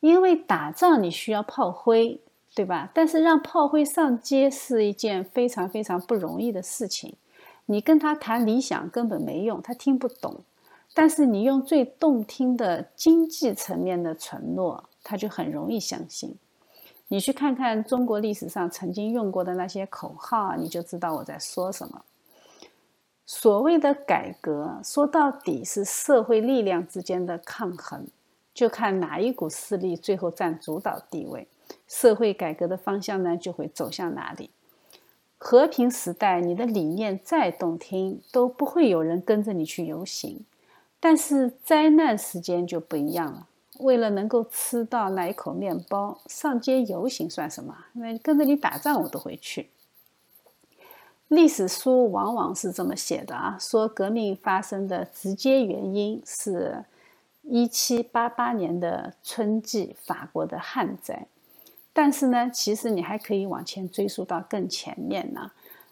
[0.00, 2.20] 因为打仗你需要炮灰，
[2.54, 2.90] 对吧？
[2.92, 7.14] 但是让炮灰上街是一件非常非常不容易的事情，
[7.64, 10.42] 你跟他谈理想根本没用，他听不懂。
[11.00, 16.34] 但是你用最动听的经济层面的承诺，他就很容易相信。
[17.06, 22.04] 你去看看中国历史上曾经用过的那些口号，你就知道我在说什么。
[23.24, 28.04] 所谓的改革，说到底是社会力量之间的抗衡，
[28.52, 31.46] 就看哪一股势力最后占主导地位，
[31.86, 34.50] 社会改革的方向呢就会走向哪里。
[35.36, 40.38] 和平时代，你的理念再动听，都不会有人跟着你去游行；
[41.00, 43.46] 但是灾难时间就不一样了，
[43.78, 47.76] 为了能够吃到那一口面包，上街游行算什么？
[47.92, 49.70] 那跟着你打仗，我都会去。
[51.28, 56.84] 历史书往往是这么写的啊，说革命发生的直接原因是
[57.44, 61.26] 1788年的春季法国的旱灾，
[61.92, 65.50] 但是呢，其实你还可以往前追溯到更前面呢。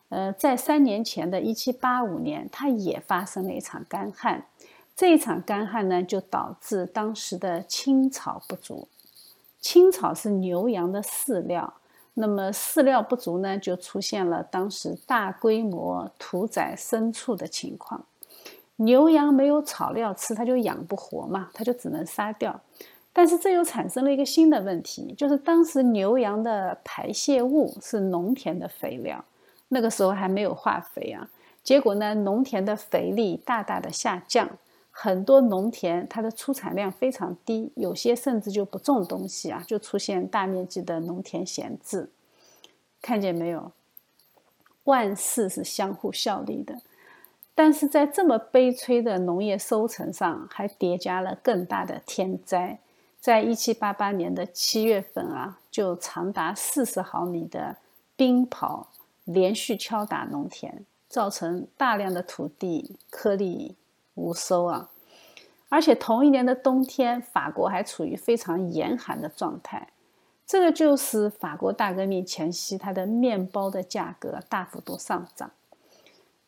[0.08, 4.46] 呃，在三年前的1785年，它也发生了一场干旱，
[4.96, 8.88] 这一场干旱呢，就导致当时的青草不足，
[9.60, 11.74] 青草是牛羊的饲料。
[12.14, 18.06] 那么饲料不足呢，就出现了当时大规模屠宰牲畜的情况。
[18.76, 22.58] 牛羊没有草料吃，它就养不活嘛，它就只能杀掉。
[23.12, 29.22] 但是这又产生了一个新的问题，就是当时牛羊的排泄物是农田的肥料，
[29.68, 31.28] 那个时候还没有化肥啊。
[31.62, 34.48] 结果呢，农田的肥力大大的下降。
[34.98, 42.08] 很多农田它的出产量非常低，有些甚至就不种东西啊，就出现大面积的农田闲置。
[43.02, 43.72] 看见没有？
[44.84, 46.80] 万事是相互效力的，
[47.54, 52.78] 但是在这么悲催的农业收成上，还叠加了更大的天灾。
[53.20, 57.76] 在一七八八年的七月份啊，就长达四十毫米的
[58.16, 58.86] 冰雹
[59.24, 63.76] 连续敲打农田，造成大量的土地颗粒。
[64.16, 64.90] 无收啊！
[65.68, 69.88] 而且同一年的冬天，法国还处于非常严寒的状态。
[70.46, 75.50] 这个就是法国大革命前夕，它的面包的价格大幅度上涨，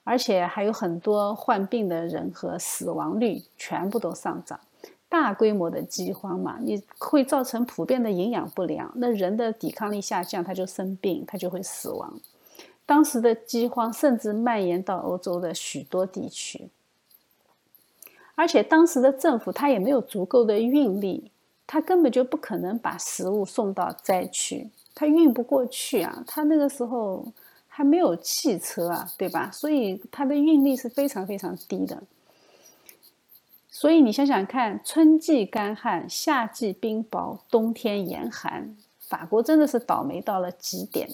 [0.04, 4.60] 而且还有很多患病的人和死亡率全部都上涨。
[5.08, 12.20] 大规模的饥荒嘛，你会造成普遍的营养不良，那人的抵抗力下降，他就生病，他就会死亡。
[12.86, 16.68] 当时的饥荒甚至蔓延到欧洲的许多地区。
[18.38, 21.28] 而且当时的政府他也没有足够的运力，
[21.66, 26.22] 他根本就不可能把食物送到灾区，他运不过去啊！
[26.24, 27.26] 他那个时候
[27.66, 29.50] 还没有汽车啊，对吧？
[29.52, 32.00] 所以他的运力是非常非常低的。
[33.68, 41.08] 所以你想想看，春季干旱，夏季冰雹，冬天严寒，法国真的是倒霉到了极点。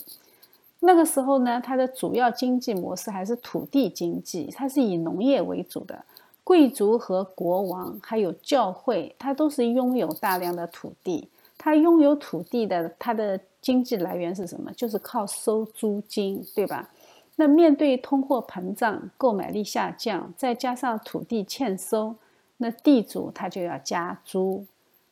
[0.80, 6.04] 那个时候呢，它的主要经济模式还是土地经济，它是以农业为主的。
[6.44, 11.28] 贵族和国王，还有教会，他都是拥有大量的土地。
[11.56, 14.70] 他拥有土地的，他的经济来源是什么？
[14.72, 16.90] 就是靠收租金，对吧？
[17.36, 22.14] 那面对通货膨胀、购买力下降，再加上土地欠收，
[22.58, 24.66] 那地主他就要加租，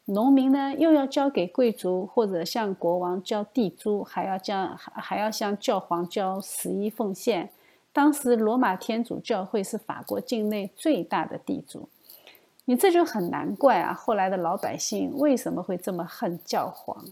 [0.05, 7.49] 农民呢又要交给贵族或者向国王交地租，还要交还要向教皇交十一奉献。
[7.93, 11.89] 当时罗马天主教会是法国境内最大的地主，
[12.65, 13.93] 你这就很难怪啊！
[13.93, 17.05] 后来的老百姓为什么会这么恨教皇？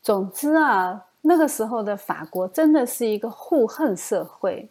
[0.00, 4.70] 总之啊，那个时候的法国真的是一个互恨社会，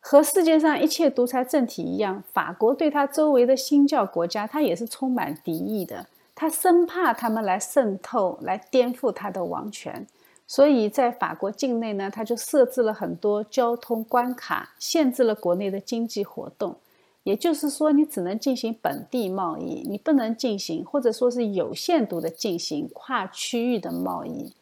[0.00, 6.06] 和世界上一切独裁政体一样，法国对他周围的新教国家，他也是充满敌意的。
[6.36, 10.06] 他生怕他们来渗透、来颠覆他的王权，
[10.46, 16.76] 所以在法国境内呢，他就设置了很多交通关卡，限制了国内的经济活动。
[17.22, 24.52] 也就是说，你只能进行本地贸易，你不能进行，或者说是有限度的进行跨区域的贸易。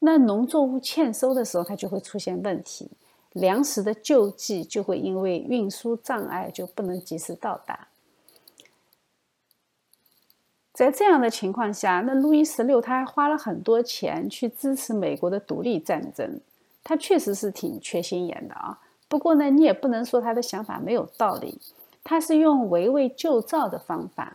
[0.00, 2.90] 那农作物欠收的时候，它就会出现问题。
[3.32, 7.88] 粮食的救济就会因为运输障碍就不能及时到达。
[10.76, 16.38] 在这样的情况下，那路易十六他还花了很多钱去支持美国的独立战争，
[16.84, 18.78] 他确实是挺缺心眼的啊。
[19.08, 21.58] 不过呢，你也不能说他的想法没有道理，
[22.04, 24.34] 他是用围魏救赵的方法。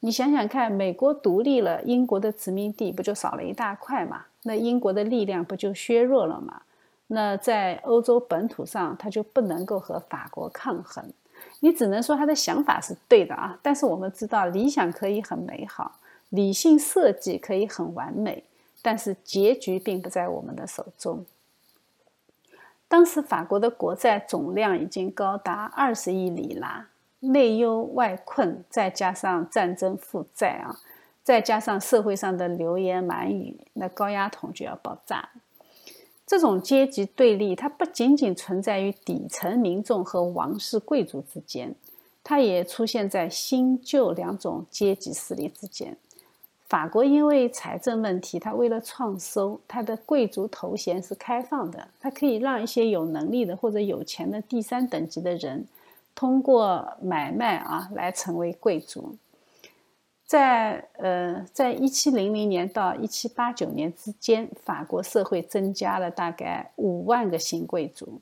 [0.00, 4.24] 你想想看，美国独立了，英国的殖民地不就少了一大块嘛？
[4.42, 6.62] 那英国的力量不就削弱了嘛？
[7.06, 11.04] 那在欧洲本土上，他就不能够和法国抗衡。
[11.60, 15.98] 你只能说他的想法是对的啊，但是我们知道理想可以很美好，
[16.28, 18.44] 理性设计可以很完美，
[18.80, 21.26] 但是结局并不在我们的手中。
[22.86, 26.88] 当时法国的国债总量已经高达二十亿里拉，
[27.20, 30.78] 内忧外困，再加上战争负债啊，
[31.22, 35.28] 再加上社会上的流言满语，那高压桶就要爆炸。
[36.28, 41.74] 这种阶级对立，它不仅仅存在于底层民众和王室贵族之间，
[42.22, 45.96] 它也出现在新旧两种阶级势力之间。
[46.68, 55.66] 法国因为财政问题，它为了创收，它的贵族头衔是开放的，它可以让一些有能力的或者有钱的第三等级的人
[56.14, 59.16] 通过买卖啊来成为贵族。
[60.28, 68.20] 在呃，在一七零零年到一七八九年之间，法国社会增加了大概五万个新贵族。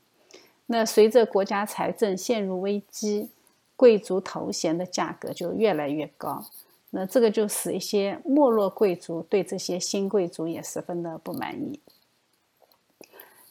[0.67, 3.31] 那随着国家财政陷入危机，
[3.75, 6.45] 贵族头衔的价格就越来越高。
[6.91, 11.81] 那这个就使一些没落贵族对这些新贵族也十分的不满意。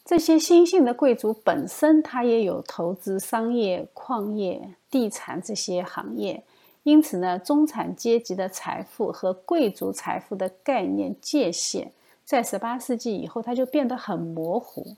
[0.06, 6.46] 这些新兴的贵族本身，他也有投资商业、矿业、地产这些行业。
[6.86, 11.88] 因此呢，中产阶级的财富和贵族财富的概念界限，
[12.24, 14.96] 在十八世纪以后，它就变得很模糊。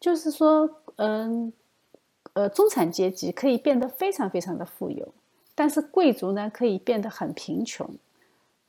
[0.00, 1.52] 就是说，嗯，
[2.32, 5.06] 呃，中产阶级可以变得非常非常的富有，
[5.54, 7.88] 但是贵族呢，可以变得很贫穷。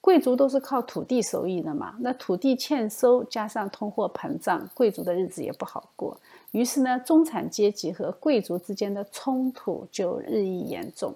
[0.02, 6.16] 贵族都是靠土地收益的嘛，那土地欠收，加上通货膨胀，贵族的日子也不好过。
[6.52, 11.16] 于是呢，中产阶级和贵族之间的冲突就日益严重。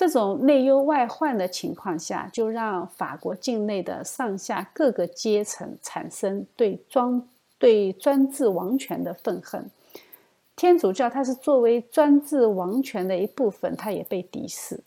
[0.00, 7.22] 这种内忧外患的情况下，就让法国境内的上下各个阶层产生对专
[7.58, 9.68] 对专制王权的愤恨。
[10.56, 14.80] 天主教它是作为专制王权的一部分，它也被敌视。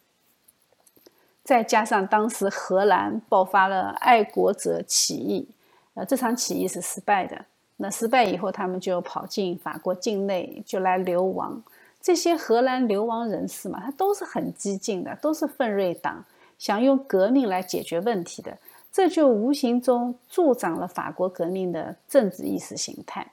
[1.43, 5.47] 再加上当时荷兰爆发了爱国者起义，
[5.93, 7.45] 呃，这场起义是失败的。
[7.78, 11.61] 那失败以后，他们就跑进法国境内，就来流亡。
[12.04, 16.26] 这些荷兰流亡人士嘛，他都是很激进的，都是奋锐党，
[16.60, 18.58] 想用革命来解决问题的，
[18.91, 23.32] 这就无形中助长了法国革命的政治意识形态。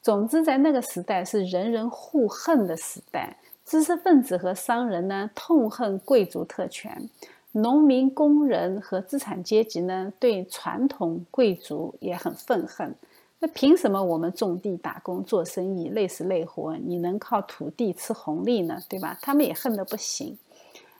[0.00, 3.36] 总之，在那个时代是人人互恨的时代，
[3.66, 7.10] 知识分子和商人呢痛恨贵族特权，
[7.52, 12.94] 农民、工人和资产阶级呢对传统贵族也很愤恨。
[13.38, 18.78] 那凭什么我们种地、打工、做生意，累死累活，你能靠土地吃红利呢？
[18.88, 19.18] 对吧？
[19.20, 20.38] 他们也恨得不行。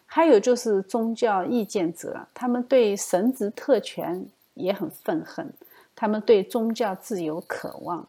[0.04, 5.52] 还有就是宗教意见者，他们对神职特权也很愤恨，
[5.94, 8.06] 他们对宗教自由渴望。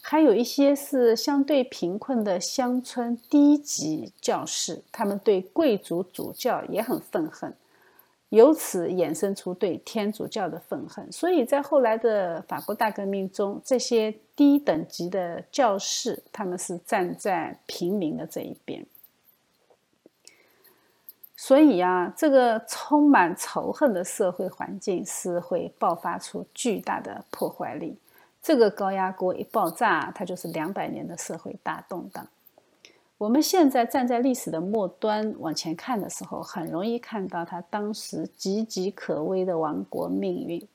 [0.00, 7.54] 还有一些是相对贫困的乡村低级教士，他们对贵族主教也很愤恨。
[8.32, 18.86] 由此衍生出对天主教的愤恨，所以在后来的法国大革命中，这些低等级的教士，他们是站在平民的这一边。
[21.36, 27.98] 所以啊，这个充满仇恨的社会环境是会爆发出巨大的破坏力。
[28.40, 32.26] 这个高压锅一爆炸，它就是两百年的社会大动荡。
[33.22, 40.66] 我们现在站在历史的末端往前看的时候，很容易看到他当时岌岌可危的亡国命运。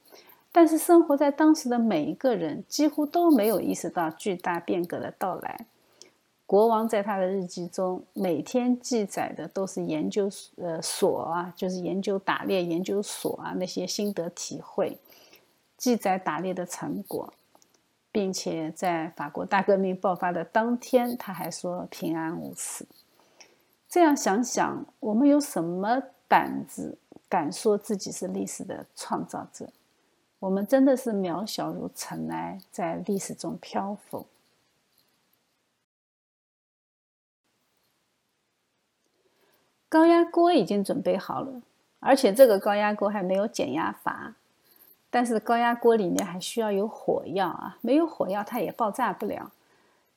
[0.50, 5.66] 但是生活在当时的每一个人几乎都没有意识到巨大变革的到来。
[6.46, 14.98] 国王在他的日记中每天记载的都是研究呃所啊，就是研究打猎研究所啊那些心得体会，
[15.76, 17.34] 记载打猎的成果。
[18.18, 22.84] 并且在法国大革命爆发的当天，他还说平安无事。
[23.88, 26.98] 这样想想，我们有什么胆子
[27.30, 29.70] 敢说自己是历史的创造者？
[30.40, 34.26] 我们真的是渺小如尘埃，在历史中漂浮。
[39.88, 41.62] 高压锅已经准备好了，
[42.00, 44.34] 而且这个高压锅还没有减压阀。
[45.10, 49.52] 但是高压锅里面还需要有火药啊，没有火药它也爆炸不了。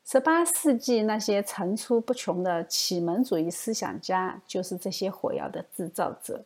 [0.05, 6.45] 十八世纪那些层出不穷的启蒙主义思想家，就是这些火药的制造者。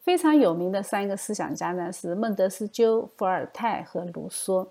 [0.00, 4.68] 非常有名的三个思想家呢，是孟德斯鸠、伏尔泰和卢梭。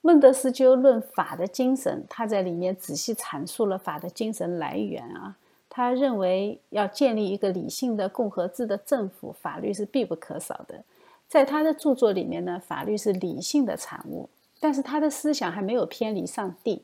[0.00, 5.36] 孟德斯鸠论法的精神，他在里面仔细阐述了法的精神来源啊。
[5.68, 10.82] 他认为要建立一个理性的共和制的政府，法律是必不可少的。
[11.30, 14.28] 在他的著作里面呢，法律是理性的产物。
[14.58, 16.82] 但是他的思想还没有偏离上帝。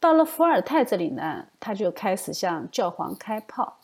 [0.00, 3.78] 到了伏尔泰这里呢，他就开始向教皇开炮。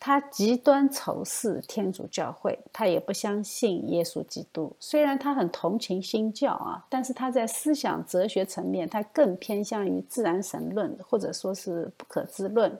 [0.00, 4.74] 他极端仇视天主教会，他也不相信耶稣基督。
[4.80, 12.76] 虽然他很同情新教啊，但是他在思想哲学层面，他更偏向于自然神论，或者说是不可知论。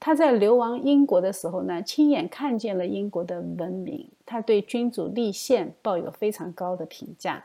[0.00, 4.08] 他在流亡英国的时候呢，亲眼看见了英国的文明。
[4.24, 7.44] 他对君主立宪抱有非常高的评价。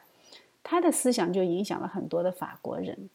[0.64, 3.10] 他的思想就影响了很多的法国人。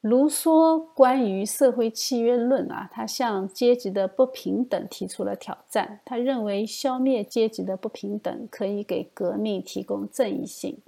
[0.00, 5.98] 卢梭关于社会契约论啊，他向阶级的不平等提出了挑战。
[6.04, 10.78] 他认为消灭阶级的不平等可以给革命提供正义性。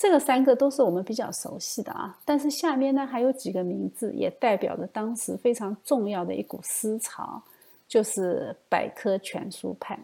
[0.00, 7.42] 这个三个都是我们比较熟悉的啊，但是下面呢还有几个名字也代表着当时非常重要的一股思潮，
[7.86, 10.00] 就是百科全书派。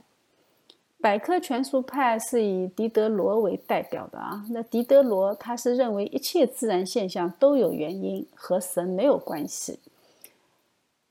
[1.00, 9.80] 百科全书派是以狄德罗为代表的啊，那狄德罗他是认为一切自然现象都有原因，和神没有关系。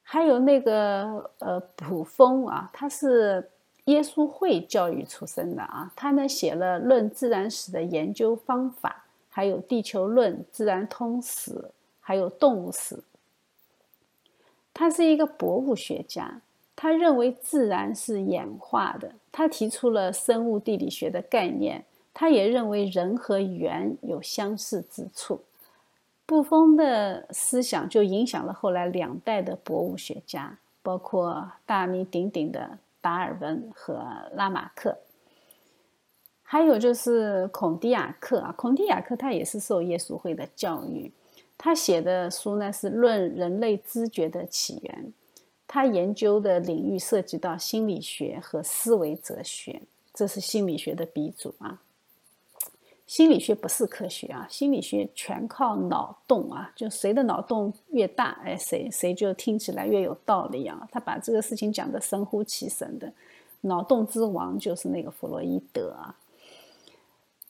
[0.03, 3.49] 还有那个呃卜风啊，他是
[3.85, 11.51] 耶稣会教育出身的啊，他呢写了《论自然史》的研究方法，还有《地球论》《自然通史》，
[12.01, 12.95] 还有《动物史》。
[14.73, 16.41] 他是一个博物学家。
[16.77, 21.85] 他认为自然是演化的，他提出了生物地理学的概念。
[22.13, 25.41] 他也认为人和猿有相似之处。
[26.25, 34.03] 布丰的思想就影响了后来两代的博物学家，包括大名鼎鼎的达尔文和
[34.33, 34.97] 拉马克，
[36.41, 38.51] 还有就是孔蒂亚克啊。
[38.57, 41.11] 孔蒂亚克他也是受耶稣会的教育，
[41.55, 45.05] 他写的书呢是《论人类知觉的起源》。
[45.67, 51.83] 他研究的领域涉及到心理学和思维哲学，这是心理学的鼻祖啊。
[53.07, 60.87] 心理学不是科学啊，心理学全靠脑洞啊，就谁的脑洞越大，哎，谁谁就听起来越有道理啊。
[60.91, 63.13] 他把这个事情讲得神乎其神的，
[63.61, 66.15] 脑洞之王就是那个弗洛伊德啊。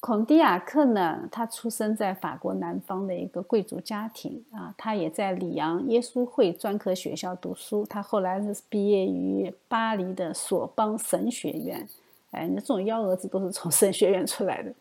[0.01, 7.85] 孔蒂亚克呢，他出生在法国南方的一个贵族家庭啊，他也在里昂耶稣会专科学校读书。
[7.85, 11.87] 他后来是毕业于巴黎的索邦神学院。
[12.31, 14.71] 哎，那这种幺蛾子都是从神学院出来的。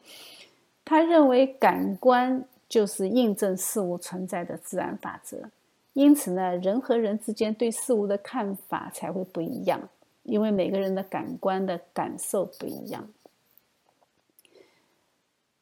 [0.85, 5.49] 他认为感官就是印证事物存在的自然法则，
[5.95, 9.89] 因此呢，人和人之间对事物的看法才会不一样，
[10.24, 13.09] 因为每个人的感官的感受不一样。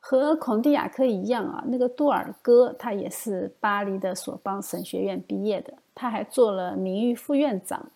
[0.00, 7.90] 和孔蒂亚克一样啊，那个杜尔戈他也是巴黎的索邦神学院毕业的，他还做了名誉副院长，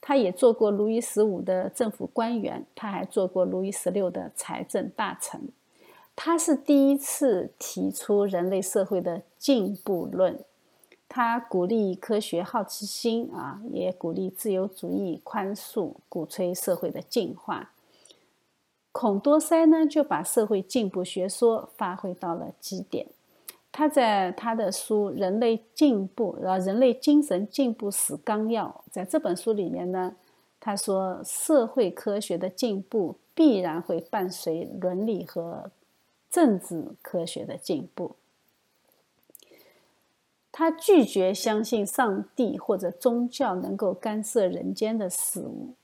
[0.00, 5.40] 他也做过路易十五的政府官员，他还做过路易十六的财政大臣。
[6.16, 10.38] 他是第一次提出人类社会的进步论，
[11.08, 17.72] 他鼓励科学好奇心啊，也鼓励自由主义、宽恕，鼓吹社会的进化。
[18.92, 23.06] 孔多塞呢，就把社会进步学说发挥到了极点。
[23.72, 30.14] 他在他的书《人类进步》然后《人类精神进步史纲要》在这本书里面呢，
[30.60, 35.72] 他说社会科学的进步必然会伴随伦理和
[36.34, 38.16] 政治科学的进步。
[40.50, 45.74] 他拒绝相信上帝或者宗教能够干涉人间的事物。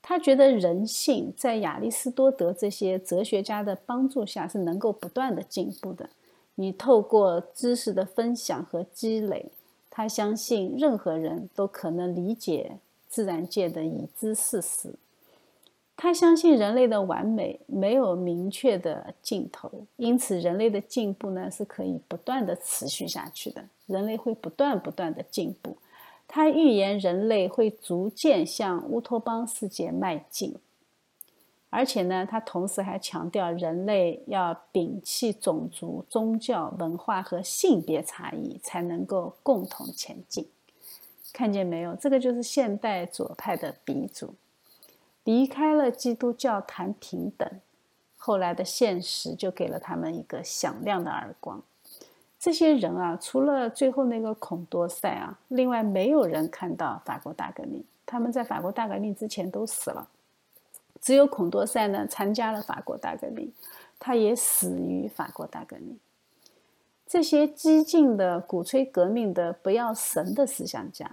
[0.00, 6.08] 他觉得人性在亚里士多德这些哲学家的帮助下是能够不断的进步的。
[6.54, 9.50] 你透过知识的分享和积累，
[9.90, 12.78] 他相信任何人都可能理解
[13.10, 14.94] 自然界的已知事实。
[16.02, 23.64] 他相信人类的完美没有明确的尽头，因此人类的进步呢是可以不断的持续下去的。
[23.86, 25.76] 人类会不断不断的进步。
[26.26, 30.56] 他预言人类会逐渐向乌托邦世界迈进，
[31.70, 40.48] 而且呢，他同时还强调人类要摒弃种族、宗教、文化和性别差异，才能够共同前进。
[41.32, 41.94] 看见没有？
[41.94, 44.34] 这个就是现代左派的鼻祖，
[45.24, 47.48] 离开了基督教谈平等，
[48.16, 51.62] 后来的现实就给了他们一个响亮的耳光。
[52.38, 57.84] 这些人啊，除了最后那个孔多塞啊，另外没有人看到法国大革命。
[58.04, 60.08] 他们在法国大革命之前都死了，
[61.00, 63.50] 只有孔多塞呢参加了法国大革命，
[63.98, 65.98] 他也死于法国大革命。
[67.06, 71.10] 这些激进的、鼓吹革命的、不要神的思想家，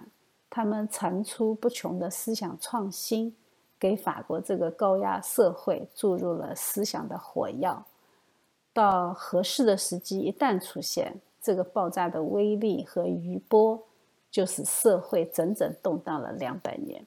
[0.49, 3.36] 他们层出不穷的思想创新，
[3.80, 7.86] 给法国这个高压社会注入了思想的火药。
[8.71, 13.82] 到合适的时机一旦出现，这个爆炸的威力和余波，
[14.30, 17.03] 就使社会整整动荡了两百年。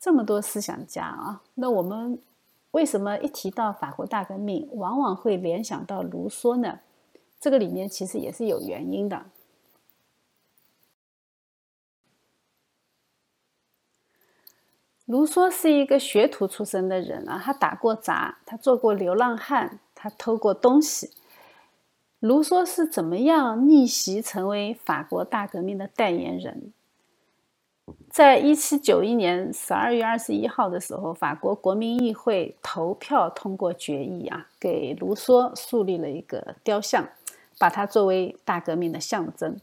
[0.00, 2.18] 这么多思想家啊，那我们
[2.72, 6.80] 为什么一提到法国大革命，往往会联想到卢梭呢？
[7.40, 9.26] 这个里面其实也是有原因的。
[15.08, 21.10] 卢梭是一个学徒出身的人啊，他打过杂，他做过流浪汉，他偷过东西。
[22.20, 26.74] 卢梭是怎么样逆袭成为法国大革命的代言人？
[28.10, 37.08] 在一七九一年十二月二十一号的时候，法国国民议会投票通过决议啊，给卢梭树立了一个雕像。
[37.60, 39.56] 把它作为大革命的象征，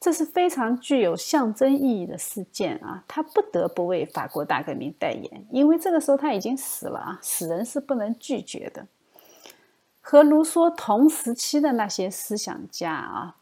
[0.00, 3.04] 这是非常具有象征意义的事件啊！
[3.06, 8.86] 他不得不为法国大革命代言，因为这个时候他已经死了啊，死人是不能拒绝的。
[10.00, 13.36] 和卢梭同时期的那些思想家啊，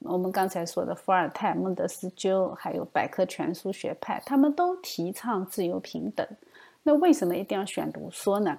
[0.00, 6.26] 我们刚才说的伏尔泰、孟德斯鸠，还有百科全书学派，他们都提倡自由平等。
[6.82, 8.58] 那为什么一定要选卢梭呢？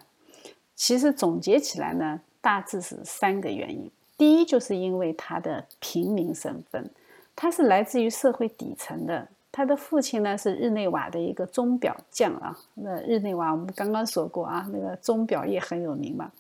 [0.73, 3.89] 其实总结起来呢，大致是三个原因。
[4.17, 6.89] 第一，就是因为他的平民身份，
[7.35, 9.27] 他是来自于社会底层的。
[9.51, 12.57] 他的父亲呢是日内瓦的一个钟表匠啊。
[12.73, 16.31] 那日内瓦我们刚刚说过啊，那个钟表业很有名嘛。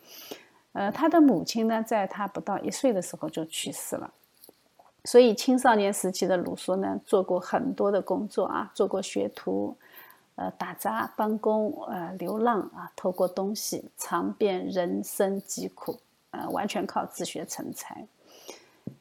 [0.73, 4.11] 呃，他的母亲呢，在他不到一岁的时候就去世了。
[5.05, 9.77] 所以青少年时期的卢梭呢，做过很多的工作啊，做过学徒，
[10.35, 15.97] 呃，打杂、帮工，呃，流浪啊，偷过东西，尝遍人生疾苦。
[16.31, 18.05] 呃，完全靠自学成才。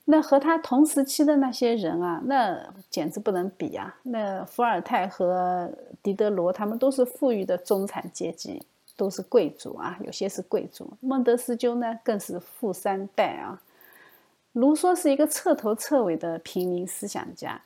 [0.07, 3.97] 那和他同时期的那些人啊，那简直不能比啊。
[4.03, 5.71] 那伏尔泰和
[6.03, 8.63] 狄德罗，他们都是富裕的中产阶级，
[8.97, 10.93] 都是贵族啊，有些是贵族。
[11.01, 13.63] 孟德斯鸠呢，更是富三代啊。
[14.53, 17.63] 卢梭是一个彻头彻尾的平民思想家，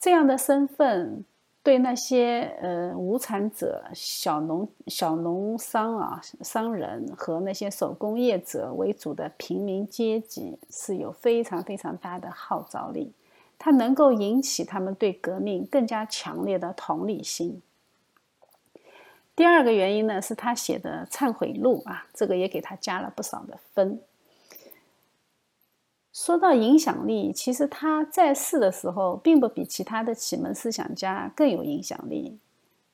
[0.00, 1.24] 这样的身份。
[1.66, 13.12] 对那些呃无产者、小农、小农商啊、商人和那些手工业者为主的平民阶级是有非常非常大的号召力，
[13.58, 17.60] 它能够引起他们对革命更加强烈的同理心。
[19.34, 24.00] 第二个原因呢，是他写的忏悔录啊，这个也给他加了不少的分。
[26.16, 32.38] 说到影响力，其实他在世的时候并不比其他的启蒙思想家更有影响力，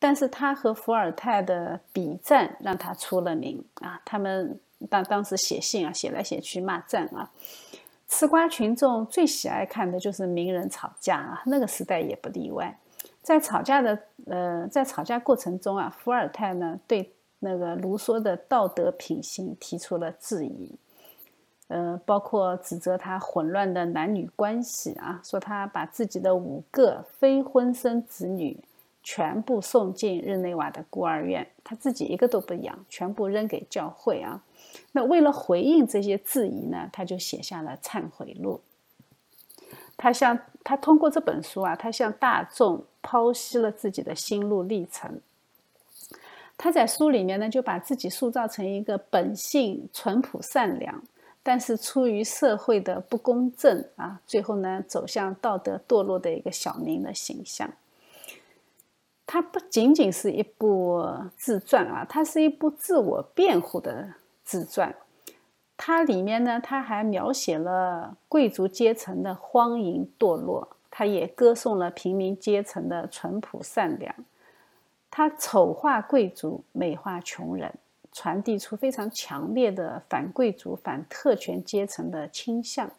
[0.00, 4.02] 但是他和伏尔泰的笔战让他出了名啊。
[4.04, 4.58] 他们
[4.90, 7.30] 当当时写信啊，写来写去骂战啊，
[8.08, 12.76] 吃瓜群众最喜爱看的就是名人吵架啊，那个时代也不例外。
[13.22, 13.96] 在吵架的
[14.26, 20.74] 呃，在吵架过程中啊，伏尔泰呢对那个卢梭的道德品行提出了质疑。
[21.72, 28.62] 呃，包括指责他混乱的男女关系啊，说他把自己的五个非婚生子女
[29.02, 34.42] 全部送进日内瓦的孤儿院，他自己一个都不养，全部扔给教会啊。
[34.92, 38.60] 那为了回应这些质疑呢，他就写下了忏悔录。
[39.96, 45.22] 他向他通过这本书啊，他向大众剖析了自己的心路历程。
[46.58, 51.02] 他在书里面呢，就把自己塑造成一个本性淳朴善良。
[51.42, 57.70] 但是出于社会的不公正啊，最后呢走向道德堕落的一个小民的形象。
[59.26, 61.04] 它不仅仅是一部
[61.36, 64.14] 自传啊，它是一部自我辩护的
[64.44, 64.94] 自传。
[65.76, 74.14] 它里面呢，它还描写了贵族阶层的荒淫堕落，它也歌颂了平民阶层的淳朴善良。
[75.10, 77.74] 它丑化贵族，美化穷人。
[78.12, 82.90] 传递出非常强烈的反贵族、反特权阶层的倾向，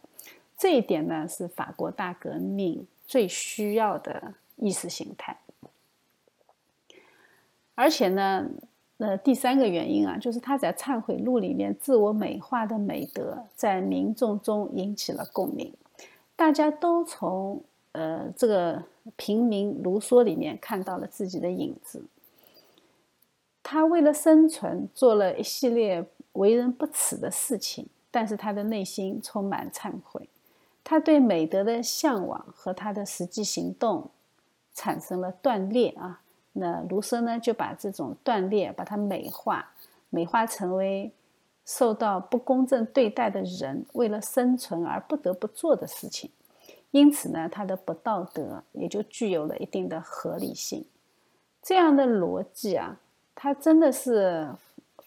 [0.58, 5.38] 这一点呢是法国大革命最需要的意识形态。
[7.76, 8.48] 而且呢，
[8.98, 15.72] 那第三个原因啊，就是他在忏悔录里面自我美化的美德，在民众中引起了共鸣，
[16.36, 18.84] 大家都从呃这个
[19.16, 22.04] 平民卢梭里面看到了自己的影子。
[23.64, 30.30] 他为了生存做了一系列为人不耻的事情，但是他的内心充满忏悔。
[30.84, 34.12] 他对美德的向往和他的实际行动
[34.74, 36.22] 产生了断裂啊。
[36.52, 39.72] 那卢梭呢，就把这种断裂把它美化，
[40.10, 41.12] 美化成为
[41.66, 46.30] 受到不公正对待的人为了生存而不得不做的事情。
[46.92, 50.86] 因此呢，他的不道德也就具有了一定的合理性。
[51.62, 53.00] 这样的逻辑啊，
[53.36, 54.50] 它真的是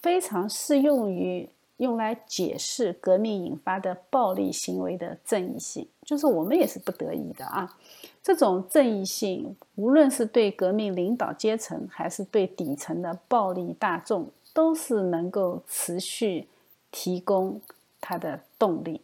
[0.01, 1.49] 非常适用于。
[1.79, 7.79] 用来解释革命引发的暴力行为的正义性，就是我们也是不得已的啊。
[8.23, 16.49] 这种正义性，无论是对革命领导阶层，还是对底层的暴力大众，都是能够持续
[16.91, 17.61] 提供
[18.01, 19.03] 它的动力。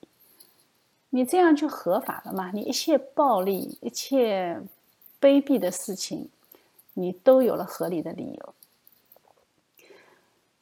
[1.11, 2.53] 你这样就合法了嘛？
[2.55, 4.59] 你一切暴力、一切
[5.20, 6.31] 卑鄙的事情，
[6.95, 8.55] 你都有了合理的理由。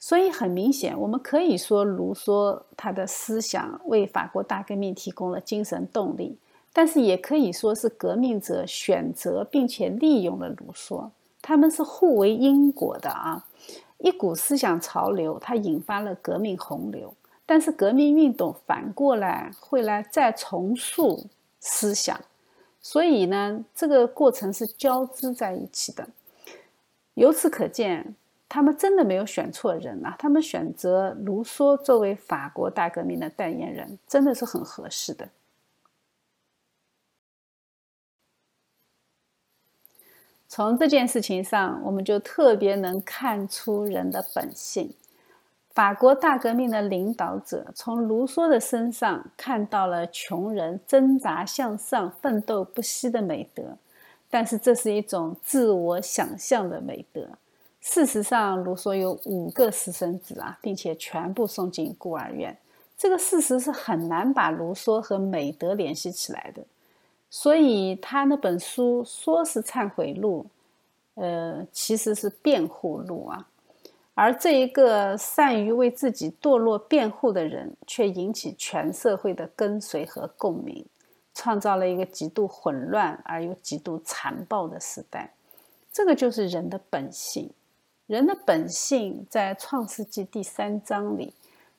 [0.03, 6.39] 所以很明显，我们可以说卢梭他的思想为法国大革命提供了精神动力，
[6.73, 11.11] 但是也可以说是革命者选择并且利用了卢梭，
[11.43, 13.45] 他们是互为因果的啊。
[13.99, 17.13] 一股思想潮流它引发了革命洪流，
[17.45, 21.27] 但是革命运动反过来会来再重塑
[21.61, 22.19] 思想，
[22.81, 26.09] 所以呢，这个过程是交织在一起的。
[27.13, 28.15] 由此可见。
[28.51, 30.17] 他们真的没有选错人啊！
[30.19, 35.29] 他们选择卢梭作为法国大革命的代言人，真的是很合适的。
[40.49, 44.93] 从这件事情上，我们就特别能看出人的本性。
[45.71, 53.79] 法国大革命的领导者从卢梭的身上看到了穷人挣扎向上、奋斗不息的美德，
[54.29, 57.39] 但是这是一种自我想象的美德。
[57.81, 62.57] 事实上，卢梭有五个私生子啊，并且全部送进孤儿院。
[62.97, 66.63] 这个事实是很难把卢梭和美德联系起来的。
[67.31, 70.45] 所以他那本书说是忏悔录，
[71.15, 73.49] 呃，其实是辩护录啊。
[74.15, 80.85] 而这一个善于为自己堕落辩护的人，却引起全社会的跟随和共鸣，
[81.33, 85.33] 创造了一个极度混乱而又极度残暴的时代。
[85.91, 87.51] 这个就是人的本性。
[88.11, 91.33] 人的本性在创世纪第三章里，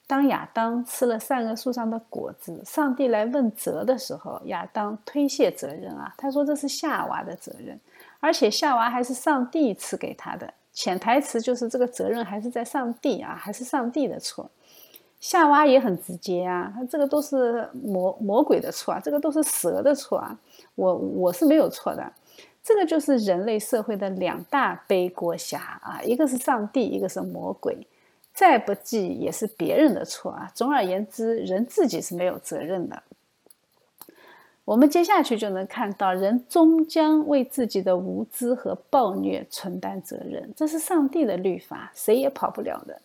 [0.08, 7.78] 当亚当吃了善恶树上的果子，上帝来问责的时候，亚当推卸责任啊，他说这是夏娃的责任，
[8.22, 14.50] 而且夏娃还是上帝赐给他的，潜台词就是这个责任还是在上帝啊，还是上帝的错。
[15.20, 20.40] 夏娃也很直接啊，他这个都是魔魔鬼的错啊，这个都是蛇的错啊，
[20.76, 22.10] 我我是没有错的。
[22.64, 27.88] 这个就是人类社会的两大背锅侠啊，一个是上帝，一个是魔鬼。
[28.34, 30.50] 再不济也是别人的错啊。
[30.54, 33.04] 总而言之，人自己是没有责任的。
[34.64, 43.02] 我们接下去就能看到，人终将为自己的无知和暴虐承担责任，这是上帝的律法，谁也跑不了的。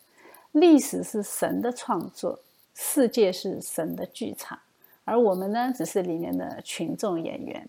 [0.53, 2.39] 历史是神的创作，
[2.75, 4.59] 世界是神的剧场，
[5.05, 7.67] 而我们呢，只是里面的群众演员。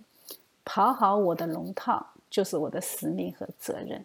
[0.68, 4.03] 跑好我的龙套，就是我的使命和责任。